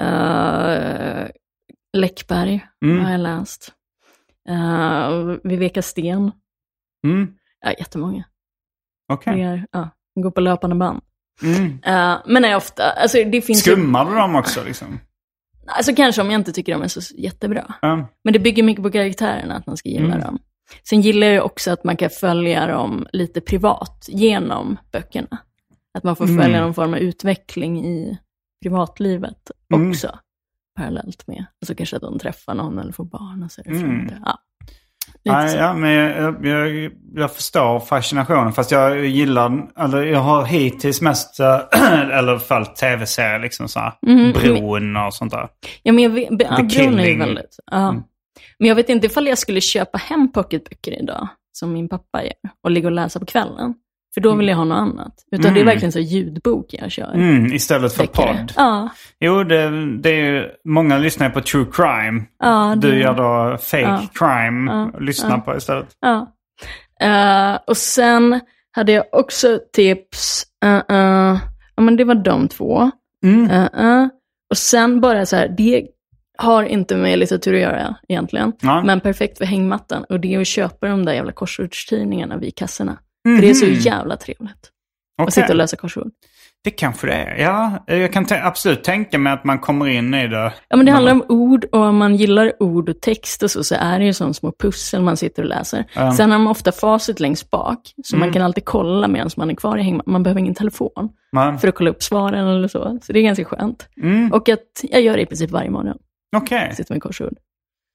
[0.00, 1.26] Uh,
[1.92, 3.04] Läckberg Mm.
[3.04, 3.72] har jag läst.
[4.50, 6.32] Uh, Viveka Sten.
[7.04, 7.28] Mm.
[7.64, 8.24] Ja, jättemånga.
[9.26, 9.90] Är, ja,
[10.20, 11.00] går på löpande band.
[11.42, 11.64] Mm.
[11.84, 15.00] Eh, men är ofta, alltså det finns Skummar du dem också liksom?
[15.66, 17.74] alltså kanske om jag inte tycker de är så jättebra.
[17.82, 18.08] Ja.
[18.24, 20.20] Men det bygger mycket på karaktärerna, att man ska gilla Mm.
[20.20, 20.38] dem.
[20.88, 25.38] Sen gillar jag också att man kan följa dem lite privat genom böckerna.
[25.98, 26.42] Att man får Mm.
[26.42, 28.18] följa någon form av utveckling i
[28.62, 29.90] privatlivet Mm.
[29.90, 30.18] också.
[30.78, 33.70] Parallellt med, alltså kanske att de träffar någon eller får barn och så är det
[33.70, 33.90] Mm.
[33.90, 34.14] mm.
[34.24, 34.38] ja.
[35.32, 38.52] Nej, ja, men jag, jag, jag förstår fascinationen.
[38.52, 41.60] Fast jag gillar, eller jag har hittills mest, äh,
[42.18, 43.92] eller följt tv-serier liksom så här.
[44.06, 45.48] Mhm, Bron och sånt där.
[45.82, 47.56] Ja, men jag vet, ja, Bron är ju väldigt...
[47.70, 47.88] Ja.
[47.88, 48.02] Mm.
[48.58, 52.32] Men jag vet inte ifall jag skulle köpa hem pocketböcker idag, som min pappa gör,
[52.64, 53.74] och ligga och läsa på kvällen.
[54.16, 55.14] För då vill jag ha något annat.
[55.32, 55.66] Utan det är Mm.
[55.66, 57.12] verkligen så ljudbok jag kör.
[57.14, 58.26] Mm, istället för Deckare.
[58.36, 58.52] podd.
[58.56, 58.88] Ja,
[59.20, 62.22] Jo, det, det är ju, många lyssnar på true crime.
[62.38, 64.02] ja, det, Du gör då fake Ja.
[64.14, 64.90] crime, Ja.
[64.94, 65.86] och lyssnar på istället.
[66.00, 66.32] Ja.
[67.02, 68.40] Eh, och sen
[68.72, 70.42] hade jag också tips.
[70.64, 71.38] eh, eh,
[71.76, 72.90] ja, men det var de två.
[73.24, 74.08] Mm.
[74.50, 75.86] Och sen bara så här, det
[76.38, 78.52] har inte med litteratur att göra egentligen.
[78.84, 80.04] Men perfekt för hängmattan.
[80.04, 82.98] Och det är att köpa de där jävla korsordstidningarna vid kassorna.
[83.36, 83.74] För det är så Mhm.
[83.74, 84.70] jävla trevligt.
[85.18, 85.26] Okej.
[85.28, 86.10] Att sitta och läsa korsord.
[86.64, 87.36] Det kanske det är.
[87.42, 90.52] Ja, jag kan absolut tänka mig att man kommer in i det.
[90.68, 93.64] Ja, men det handlar om ord och om man gillar ord och text och så,
[93.64, 95.84] så är det ju som små pussel man sitter och läser.
[95.94, 96.12] Ja.
[96.12, 98.26] Sen har man ofta facit längst bak, så Mm.
[98.26, 100.12] man kan alltid kolla medan man är kvar i hängmattan.
[100.12, 102.98] Man behöver ingen telefon Men, för att kolla upp svaren eller så.
[103.02, 103.88] Så det är ganska skönt.
[104.02, 105.98] mm, Och att jag gör det i princip varje morgon,
[106.36, 106.74] Okej.
[106.76, 107.34] sitter med korsord.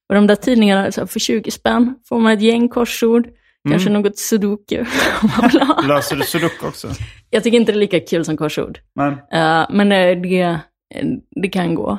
[0.09, 3.27] Och de där tidningarna, så för 20 spänn får man ett gäng korsord,
[3.69, 4.01] kanske Mm.
[4.01, 4.85] något sudoku.
[5.87, 6.87] Löser du sudoku också?
[7.29, 8.79] Jag tycker inte det är lika kul som korsord.
[8.95, 11.07] Men, Eh, men eh, det, eh,
[11.41, 11.97] det kan gå.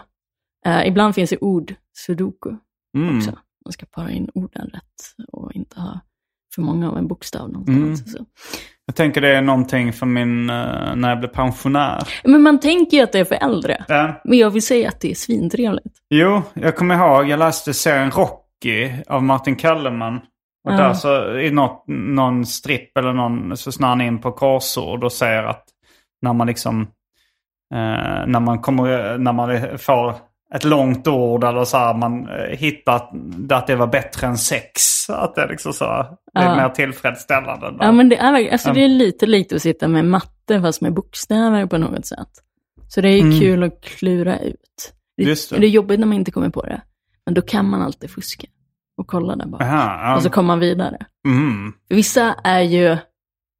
[0.66, 2.50] Eh, ibland finns det ord, sudoku,
[2.96, 3.16] mm.
[3.16, 3.30] också.
[3.64, 6.00] Man ska para in orden rätt och inte ha
[6.54, 8.00] för många av en bokstav någonstans.
[8.00, 8.12] Mm.
[8.12, 8.26] Så.
[8.86, 12.08] Jag tänker det är någonting för min, eh, när jag blir pensionär.
[12.24, 13.84] Men man tänker ju att det är för äldre.
[13.88, 14.20] Ja.
[14.24, 15.96] Men jag vill säga att det är svintrevligt.
[16.10, 20.20] Jo, jag kommer ihåg, jag läste serien Rocky av Martin Kellerman.
[20.64, 20.76] Och Ja.
[20.76, 25.12] där så i något, någon stripp eller någon så snör han in på korsord och
[25.12, 25.64] säger att
[26.22, 26.80] när man liksom,
[27.74, 30.14] eh, när man kommer, när man får
[30.54, 33.10] ett långt ord eller så här, man eh, hittar att,
[33.52, 34.82] att det var bättre än sex.
[35.10, 35.84] Att det liksom så,
[36.34, 36.56] det är Ja.
[36.56, 37.74] mer tillfredsställande.
[37.80, 40.94] Ja, men det är, alltså, det är lite likt att sitta med matte fast med
[40.94, 42.28] bokstäver på något sätt.
[42.88, 43.40] Så det är ju Mm.
[43.40, 44.92] kul att klura ut.
[45.16, 45.58] Det, Just det.
[45.60, 46.80] det är jobbigt när man inte kommer på det.
[47.26, 48.46] Men då kan man alltid fuska
[49.02, 49.60] och kolla där bak.
[49.62, 50.16] Aha, ja.
[50.16, 51.06] Och så kommer man vidare.
[51.26, 51.72] mm.
[51.88, 52.96] Vissa är ju,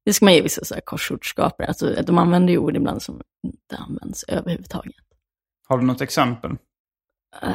[0.05, 3.21] det ska man ge vissa så här korsordskapare, alltså de använder ju ord ibland som
[3.43, 4.95] inte används överhuvudtaget.
[5.67, 6.51] Har du något exempel?
[7.41, 7.51] Eh,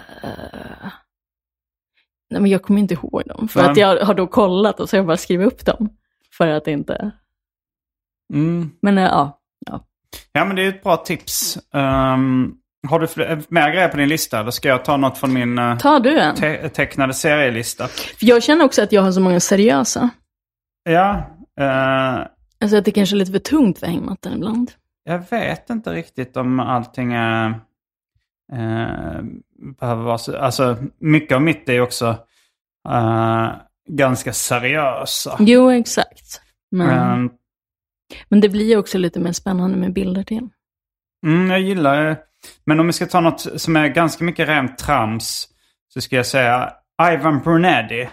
[2.31, 3.71] nej men jag kommer inte ihåg dem, för Nej.
[3.71, 5.89] att jag har då kollat och så har jag bara skrivit upp dem.
[6.33, 7.11] För att inte,
[8.35, 8.71] Mm.
[8.83, 9.35] men eh, ja.
[10.33, 11.59] Ja, men det är ett bra tips.
[11.75, 12.55] Ehm,
[12.89, 13.07] har du
[13.49, 14.41] mer grejer på din lista?
[14.41, 16.35] Eller ska jag ta något från min uh, Tar du en?
[16.37, 17.89] te- tecknade serielista?
[17.89, 20.11] För jag känner också att jag har så många seriösa.
[20.85, 21.31] Ja,
[21.61, 22.27] eh,
[22.61, 24.71] Alltså att det kanske är lite för tungt för hängmattan ibland.
[25.05, 27.47] jag vet inte riktigt om allting är...
[28.53, 29.23] eh,
[29.81, 30.37] behöver vara så...
[30.37, 32.17] Alltså, mycket av mitt är också
[32.89, 33.49] eh,
[33.89, 35.37] ganska seriösa.
[35.41, 36.41] Jo, exakt.
[36.71, 37.31] Men,
[38.29, 40.49] men det blir ju också lite mer spännande med bilder till.
[41.27, 42.19] Mm, jag gillar det.
[42.67, 45.49] Men om vi ska ta något som är ganska mycket rent trams
[45.89, 46.73] så ska jag säga
[47.13, 48.09] Ivan Brunetti.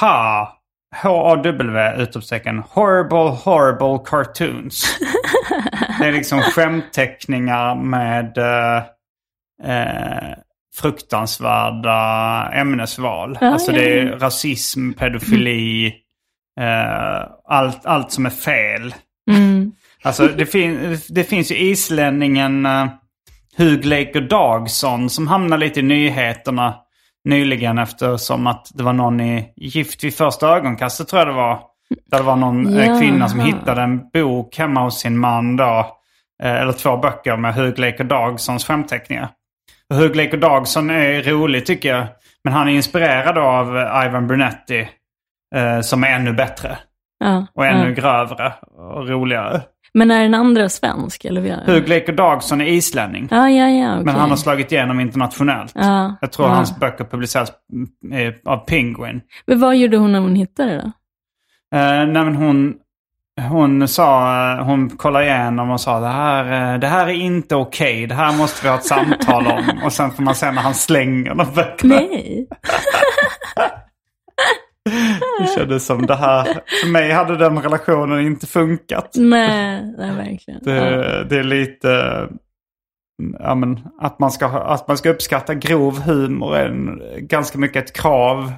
[0.00, 0.60] Ha!
[1.02, 2.58] H-A-W utropstecken.
[2.58, 4.98] Horrible, horrible cartoons.
[6.00, 8.76] det är liksom skämtteckningar med eh,
[9.64, 10.34] eh,
[10.74, 13.38] fruktansvärda ämnesval.
[13.40, 15.86] Ja, alltså det är rasism, pedofili,
[16.60, 18.94] eh, allt, allt som är fel.
[19.30, 19.72] Mm.
[20.04, 22.86] Alltså det, fin det finns ju islänningen uh,
[23.56, 26.74] Hugh Laker Dagson som hamnar lite i nyheterna
[27.24, 31.60] nyligen eftersom att det var någon i Gift vid första ögonkastet tror jag det var.
[32.10, 33.00] Där det var någon eh, Jaha.
[33.00, 35.86] kvinna som hittade en bok hemma hos sin man då.
[36.42, 39.28] eh, eller två böcker med Hugh Laker Dagsons skämtteckningar.
[39.90, 42.06] Och Hugh Laker Dagson är rolig tycker jag.
[42.44, 44.88] Men han är inspirerad av eh, Ivan Brunetti.
[45.54, 46.78] eh, som är ännu bättre.
[47.18, 47.94] Ja, Och ännu ja.
[47.94, 49.62] grövre och roligare.
[49.94, 51.24] Men är den andra svensk?
[51.24, 51.40] Eller?
[51.40, 53.28] vi- Hugleiker Dagsson är islänning.
[53.30, 53.92] Ja, ja, ja.
[53.92, 54.04] okej.
[54.04, 55.72] Men han har slagit igenom internationellt.
[55.74, 56.54] Ja, Jag tror ja.
[56.54, 57.48] hans böcker publiceras
[58.12, 59.20] eh, av Penguin.
[59.46, 60.92] Men vad gjorde hon när hon hittade det?
[61.78, 62.74] Eh, nej men hon,
[63.48, 67.56] hon sa, eh, hon kollade igenom och sa det här, eh, det här är inte
[67.56, 68.06] okej.
[68.06, 69.64] Det här måste vi ha ett samtal om.
[69.84, 71.94] Och sen får man se när han slänger de böckerna.
[71.94, 72.48] Nej.
[75.40, 76.44] Det kändes som det här,
[76.82, 79.10] för mig hade den relationen inte funkat.
[79.16, 80.60] Nej, nej verkligen.
[80.62, 81.24] Det, Ja.
[81.24, 81.88] det är lite,
[83.38, 87.84] ja men att man ska, att man ska uppskatta grov humor är en, ganska mycket
[87.84, 88.52] ett krav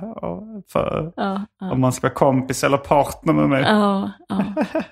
[0.72, 1.70] för Ja, ja.
[1.72, 3.64] om man ska vara kompis eller partner med mig.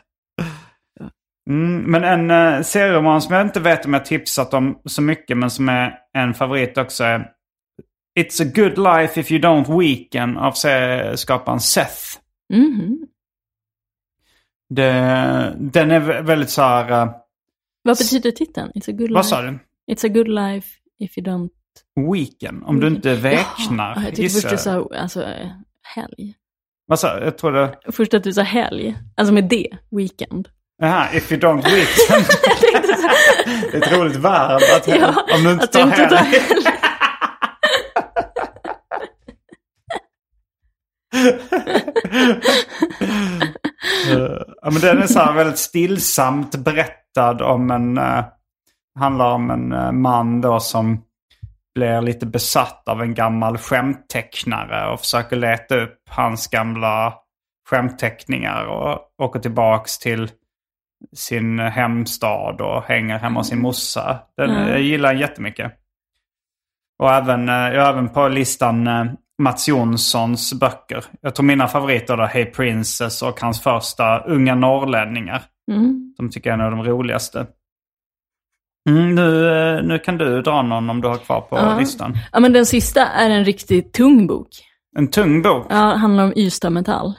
[1.50, 5.36] Mm, men en uh, serieroman som jag inte vet om jag tipsat om så mycket
[5.36, 7.26] men som är en favorit också är
[8.20, 12.18] It's a good life if you don't weaken av serieskaparen Seth.
[12.54, 12.98] Mhm.
[14.74, 14.92] Det,
[15.58, 16.90] den är vä- väldigt så här...
[17.02, 17.10] eh,
[17.82, 18.70] Vad betyder titeln?
[18.74, 19.14] It's a good life.
[19.14, 19.58] vad sa du?
[19.92, 21.48] It's a good life if you don't...
[22.12, 22.62] Weaken?
[22.62, 23.94] Om du inte väknar.
[23.94, 25.46] Jaha, jag tyckte först du sa alltså, eh,
[25.82, 26.34] helg.
[26.86, 27.20] Vad sa?
[27.20, 27.78] Jag trodde...
[27.92, 28.96] Först att du sa helg.
[29.16, 30.48] Alltså med det, weekend.
[30.78, 32.24] Jaha, if you don't weaken.
[33.72, 34.60] det är ett roligt verb.
[34.76, 36.66] Att, Ja, om du inte att du tar inte tar helg.
[36.66, 36.72] Eh,
[44.62, 47.98] ja, men den är så här väldigt stillsamt berättad om en...
[47.98, 48.24] Uh,
[48.98, 51.04] handlar om en eh, man då som
[51.74, 57.14] blir lite besatt av en gammal skämttecknare och försöker leta upp hans gamla
[57.70, 60.30] skämtteckningar och åker tillbaks till
[61.16, 64.18] sin hemstad och hänger hemma hos sin morsa.
[64.36, 64.68] Den, Mm.
[64.68, 65.72] Jag gillar den jättemycket.
[66.98, 69.04] Och även, eh, jag har även på listan eh,
[69.42, 71.04] Mats Jonssons böcker.
[71.20, 75.42] Jag tror mina favoriter är Hey Princess och hans första Unga norrlänningar.
[75.72, 76.14] Mm.
[76.16, 77.46] Som tycker jag är en av de roligaste.
[78.90, 81.78] Mm, nu, eh, nu kan du dra någon om du har kvar på Ja.
[81.78, 82.16] listan.
[82.32, 84.48] Ja, men den sista är en riktigt tung bok.
[84.98, 85.66] En tung bok.
[85.70, 87.14] Ja, det handlar om Ystad Metall.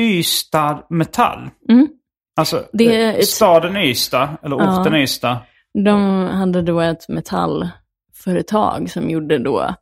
[0.00, 1.50] Ystad Metall.
[1.68, 1.88] Mm.
[2.36, 4.80] Alltså Det är eh, ett- staden Ystad, eller Ja.
[4.80, 5.36] orten Ystad.
[5.84, 9.74] De hade då ett metallföretag som gjorde då,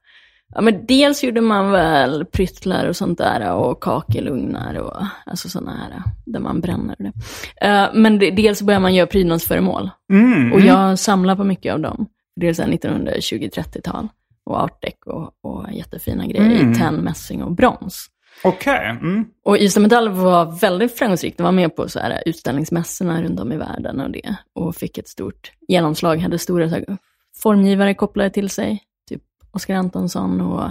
[0.54, 5.76] ja men dels gjorde man väl pryttlar och sånt där och kakelugnar och alltså sådana
[5.76, 7.12] här där man bränner det.
[7.66, 10.68] Eh, men det, dels började man göra prydnadsföremål Mm, och mm.
[10.68, 12.06] jag samlar på mycket av dem.
[12.36, 14.08] Dels 1920-30-tal
[14.44, 16.72] och art och, och jättefina grejer Mm.
[16.72, 18.06] i tenn, mässing och brons.
[18.44, 18.98] Okej.
[19.00, 19.24] Mm.
[19.44, 21.36] Och Ystad Metall var väldigt framgångsrikt.
[21.36, 24.36] De var med på så här utställningsmässorna runt om i världen och det.
[24.54, 26.84] Och fick ett stort genomslag, hade stora så här,
[27.42, 28.82] formgivare kopplade till sig.
[29.52, 30.64] Oskar Antonsson och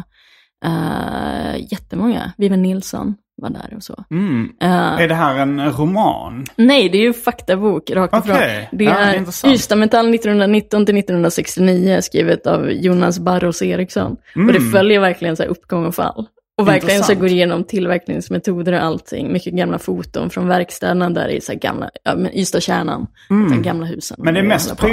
[0.66, 2.32] uh, jättemånga.
[2.38, 4.04] Vivian Nilsson var där och så.
[4.12, 4.50] Mm.
[4.62, 6.46] Eh, Är det här en roman?
[6.56, 8.38] nej, det är ju faktabok rakt ifrån.
[8.72, 9.54] Det Ja, är är intressant.
[9.54, 14.12] Ystad Metall 1919 till 1969 skrivet av Jonas Barros Eriksson.
[14.12, 14.72] Och det Mm.
[14.72, 16.28] följer verkligen så här uppgång och fall.
[16.62, 19.34] Och verkligen så går igenom tillverkningsmetoder och allting.
[19.34, 23.08] Mycket gamla foton från verkstäderna där i så gamla, ja, men Ystadkärnan.
[23.30, 24.16] De gamla husen.
[24.20, 24.26] Mm.
[24.26, 24.88] Men det är mest på.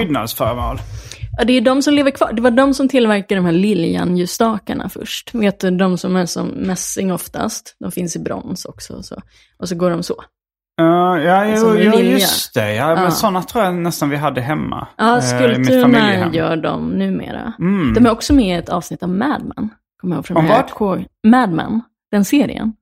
[1.38, 2.32] Ja, det är de som lever kvar.
[2.32, 5.34] Det var de som tillverkade de här liljanljusstakarna först.
[5.34, 7.76] Vet du, de som är som mässing oftast.
[7.80, 8.92] De finns i brons också.
[8.94, 9.20] Och så,
[9.58, 10.14] och så går de så.
[10.76, 12.02] Ja, ja, jo, lilja.
[12.12, 12.74] just det.
[12.74, 13.10] Ja, Men Ja.
[13.10, 14.86] sådana tror jag nästan vi hade hemma.
[14.96, 16.32] Ja, eh, mitt skulpturerna familjehem.
[16.34, 17.52] gör de numera.
[17.58, 17.94] Mm.
[17.94, 19.68] De är också med i ett avsnitt av Mad Men.
[20.00, 21.04] Kommer jag ihåg från Om vad?
[21.26, 21.80] Mad Men,
[22.10, 22.72] den serien.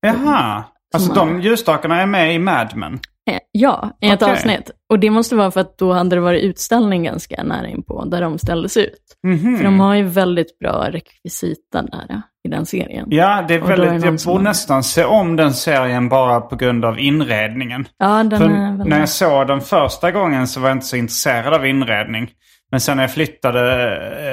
[0.00, 0.64] Jaha.
[0.94, 3.00] Alltså de ljusstakarna är med i Mad Men?
[3.34, 4.32] Eh, Ja, i ett Okej.
[4.34, 4.70] avsnitt.
[4.88, 8.20] Och det måste vara för att då hade det varit utställning ganska nära inpå, där
[8.20, 9.16] de ställdes ut.
[9.26, 9.56] Mhm.
[9.56, 13.06] För de har ju väldigt bra rekvisita där i den serien.
[13.10, 16.08] Ja, det är då är det väldigt, jag borde har- nästan se om den serien
[16.08, 17.88] bara på grund av inredningen.
[17.98, 18.86] Ja, den För är väldigt...
[18.88, 22.30] när jag såg den första gången så var jag inte så intresserad av inredning.
[22.70, 23.86] Men sen när jag flyttade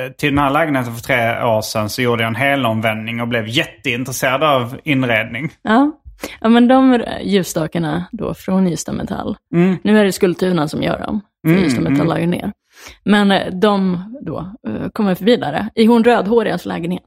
[0.06, 3.28] eh, till den här lägenheten för tre år sedan så gjorde jag en helomvändning och
[3.28, 5.50] blev jätteintresserad av inredning.
[5.62, 5.92] Ja.
[6.42, 9.38] Ja, men de ljusstakarna då från Ystad Metall.
[9.54, 9.78] Mm.
[9.84, 12.08] Nu är det Skulpturerna som gör dem, för Mm, Ystad Metall mm.
[12.08, 12.54] la ju ner.
[13.04, 17.04] Men eh, de då eh, kommer förbi där, i hon rödhårigas lägenhet.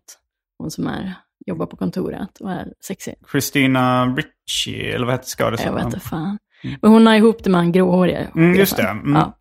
[0.58, 1.14] Hon som är,
[1.46, 3.14] jobbar på kontoret och är sexig.
[3.32, 5.76] Christina Ricci, eller vad heter Jag skådespelaren?
[5.86, 6.38] vet inte fan.
[6.82, 8.26] Men hon har ihop det med han gråhåriga.
[8.36, 8.82] Mm, just det.
[8.82, 9.12] Mm.
[9.12, 9.36] Ja.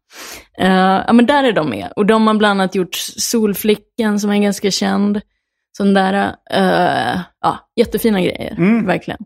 [1.08, 1.94] Ja, men där är de med.
[1.96, 5.22] Och de har bland annat gjort Solflickan som är ganska känd.
[5.78, 8.86] Sån där, eh, ja, jättefina grejer, Mm.
[8.86, 9.20] verkligen.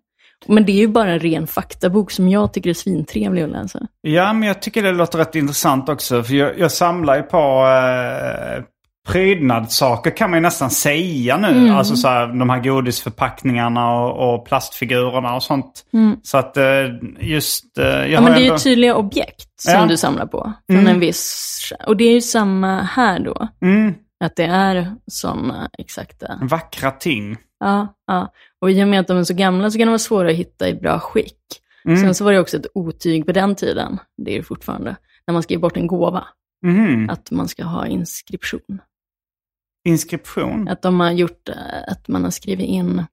[0.46, 3.80] Men det är ju bara en ren faktabok som jag tycker är svintrevlig att läsa.
[4.02, 6.24] Ja, men jag tycker det låter rätt intressant också.
[6.24, 7.38] För jag, jag samlar ju på,
[8.58, 8.64] eh,
[9.12, 11.70] prydnadssaker kan man ju nästan säga nu.
[11.70, 15.86] Alltså så här, de här godisförpackningarna och, och plastfigurerna och sånt.
[16.24, 16.64] Så att eh,
[17.20, 17.78] just...
[17.78, 19.86] eh, Jag Ja, men det är ju ändå- tydliga objekt som Ja.
[19.86, 20.54] du samlar på.
[20.72, 21.74] Från en viss...
[21.88, 23.48] Och det är ju samma här då.
[23.62, 26.40] Mm, Att det är sådana exakta...
[26.42, 27.38] vackra ting.
[27.64, 28.34] Ja, ja.
[28.62, 30.36] Och i och med att de är så gamla så kan de vara svåra att
[30.36, 31.38] hitta i bra skick.
[31.84, 34.96] Sen så var det också ett otyg på den tiden, det är det fortfarande,
[35.28, 36.24] när man ska ge bort en gåva.
[36.66, 37.10] Mhm.
[37.10, 38.82] Att man ska ha inskription.
[39.88, 40.68] Inskription.
[40.68, 41.56] Att de har gjort eh,
[41.88, 43.06] att man har skrivit in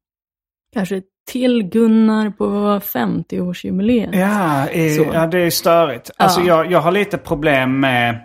[0.74, 2.44] kanske till Gunnar på
[2.80, 4.16] 50-årsjubileet.
[4.16, 6.10] Ja, eh, ja, det är störigt.
[6.16, 6.46] Alltså Ja.
[6.46, 8.20] jag, jag har lite problem med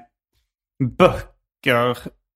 [0.97, 1.97] böcker.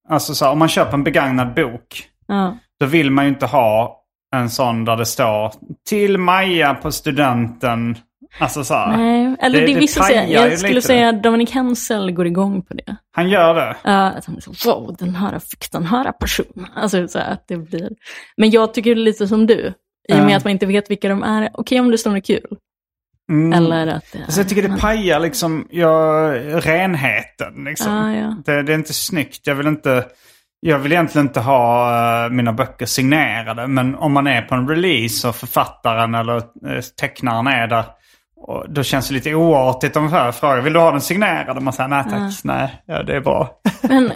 [0.08, 2.10] Alltså så här, om man köper en begagnad bok.
[2.26, 2.58] Ja.
[2.80, 4.02] Då vill man ju inte ha
[4.36, 5.52] en sån där det står
[5.88, 7.98] till Maja på studenten.
[8.38, 8.96] Alltså så här.
[8.96, 11.50] Nej, eller det, Det- är det vissa pajar säger, jag skulle lite säga att Dominic
[11.50, 12.96] Hensel går igång på det.
[13.12, 13.76] Han gör det.
[13.84, 16.66] Ja, att han är så, wow, den här fick den här personen.
[16.74, 17.90] Alltså så här, att det blir...
[18.36, 19.72] Men jag tycker lite som du.
[20.08, 20.36] I och med Ja.
[20.36, 21.50] att man inte vet vilka de är.
[21.52, 22.56] Okej om det står något kul.
[23.32, 23.52] Mm.
[23.52, 24.22] Eller att det är...
[24.22, 25.88] Alltså jag tycker det pajar liksom ja,
[26.60, 27.64] renheten.
[27.64, 27.92] Liksom.
[27.92, 28.36] Ja, ja.
[28.44, 29.46] Det, det är inte snyggt.
[29.46, 30.04] Jag vill inte...
[30.60, 33.66] Jag vill egentligen inte ha eh, mina böcker signerade.
[33.66, 37.84] Men om man är på en release och författaren eller uh, tecknaren är där.
[38.68, 41.56] Då känns det lite oartigt om jag frågar vill du ha den signerad?
[41.56, 43.50] Och man säger nej tack, nej, ja, det är bra.
[43.82, 44.12] Men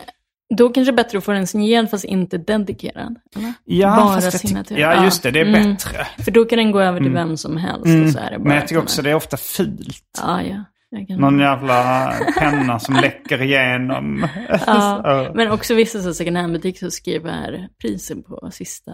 [0.57, 3.17] då kanske det är bättre att få den signerad fast inte dedikerad.
[3.37, 3.53] Eller?
[3.65, 4.79] Ja, Bara signatur.
[4.79, 5.31] ja, just det.
[5.31, 5.71] Det är Mm.
[5.73, 6.07] bättre.
[6.25, 7.81] För då kan den gå över till vem som helst.
[8.07, 8.43] Och så är det bara Mm.
[8.49, 10.21] Men jag tycker också det är ofta fult.
[10.23, 10.65] Ja, ja.
[11.09, 14.27] Någon jävla penna som läcker igenom.
[14.67, 15.31] ja.
[15.35, 18.93] Men också vissa så second hand-butiker som skriver priset på sista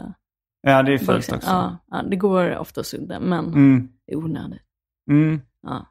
[0.63, 1.51] Ja, det är fult också.
[1.51, 3.89] Ja, ja, det går ofta att sudda, men Mm.
[4.07, 4.63] det är onödigt.
[5.11, 5.41] Mm.
[5.63, 5.87] Ja.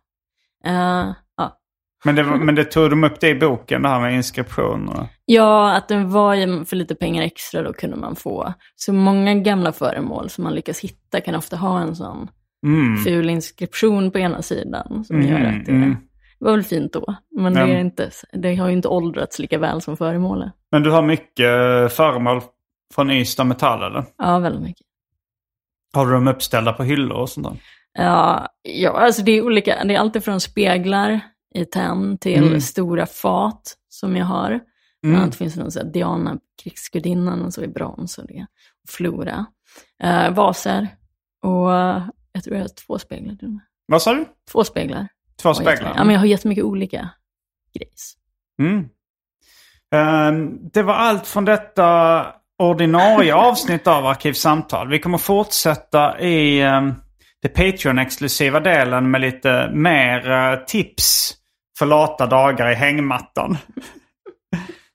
[0.66, 1.60] Eh, ja.
[2.06, 4.90] Men, det, men det tog de upp det i boken, det här med inskription?
[4.90, 5.06] Och...
[5.26, 8.54] ja, att den var för lite pengar extra då kunde man få.
[8.76, 12.28] Så många gamla föremål som man lyckas hitta kan ofta ha en sån
[12.66, 13.04] Mm.
[13.04, 15.98] ful inskription på ena sidan som Mm, gör att det, mm.
[16.40, 17.16] var väl fint då.
[17.36, 20.52] Men det, är inte, det har ju inte åldrats lika väl som föremålet.
[20.72, 21.48] Men du har mycket
[21.94, 22.42] föremål
[22.94, 24.06] från Ystad Metall eller?
[24.18, 24.88] Ja, väldigt mycket.
[25.94, 27.58] Har du dem uppställda på hyllor och sånt där?
[28.04, 29.84] Ja, ja, alltså det är olika.
[29.84, 31.20] Det är alltid från speglar
[31.56, 32.62] i tenn till Mm.
[32.62, 34.60] stora fat som jag har.
[35.02, 38.46] Bland annat finns det någon här Diana, krigsgudinnan, och så i brons och det.
[38.90, 39.46] Flora.
[40.04, 40.88] Eh, vaser
[41.44, 41.72] och
[42.36, 43.62] jag tror jag har två speglar till och med.
[43.86, 44.26] Vad sa du?
[44.52, 45.08] Två speglar.
[45.42, 45.94] Två speglar?
[45.96, 47.10] Ja, men jag har jättemycket olika
[47.74, 48.14] grejs.
[48.60, 48.90] Mm.
[49.96, 52.28] Ehm, det var allt från detta
[52.60, 54.90] ordinarie avsnitt av Arkivsamtal.
[54.90, 56.96] Vi kommer fortsätta i um,
[57.42, 61.34] det Patreon-exklusiva delen med lite mer eh, tips
[61.78, 63.58] för lata dagar i hängmattan.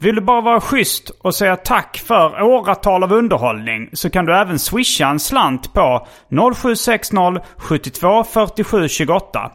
[0.00, 4.36] Vill du bara vara schysst och säga tack för åratal av underhållning så kan du
[4.36, 6.06] även swisha en slant på
[6.54, 7.16] 0760
[7.56, 9.52] 72 47 28.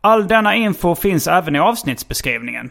[0.00, 2.70] All denna info finns även i avsnittsbeskrivningen.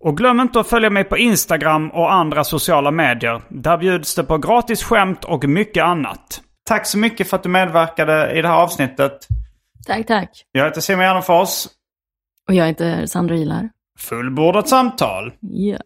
[0.00, 3.42] Och glöm inte att följa mig på Instagram och andra sociala medier.
[3.48, 6.40] Där bjuds det på gratis skämt och mycket annat.
[6.64, 9.18] Tack så mycket för att du medverkade i det här avsnittet.
[9.86, 10.30] Tack, tack.
[10.52, 11.66] Jag heter Simon Gärdenfors.
[12.48, 13.68] Och jag heter Sandra Ilar.
[13.98, 15.32] Fullbordat samtal.
[15.40, 15.78] Ja.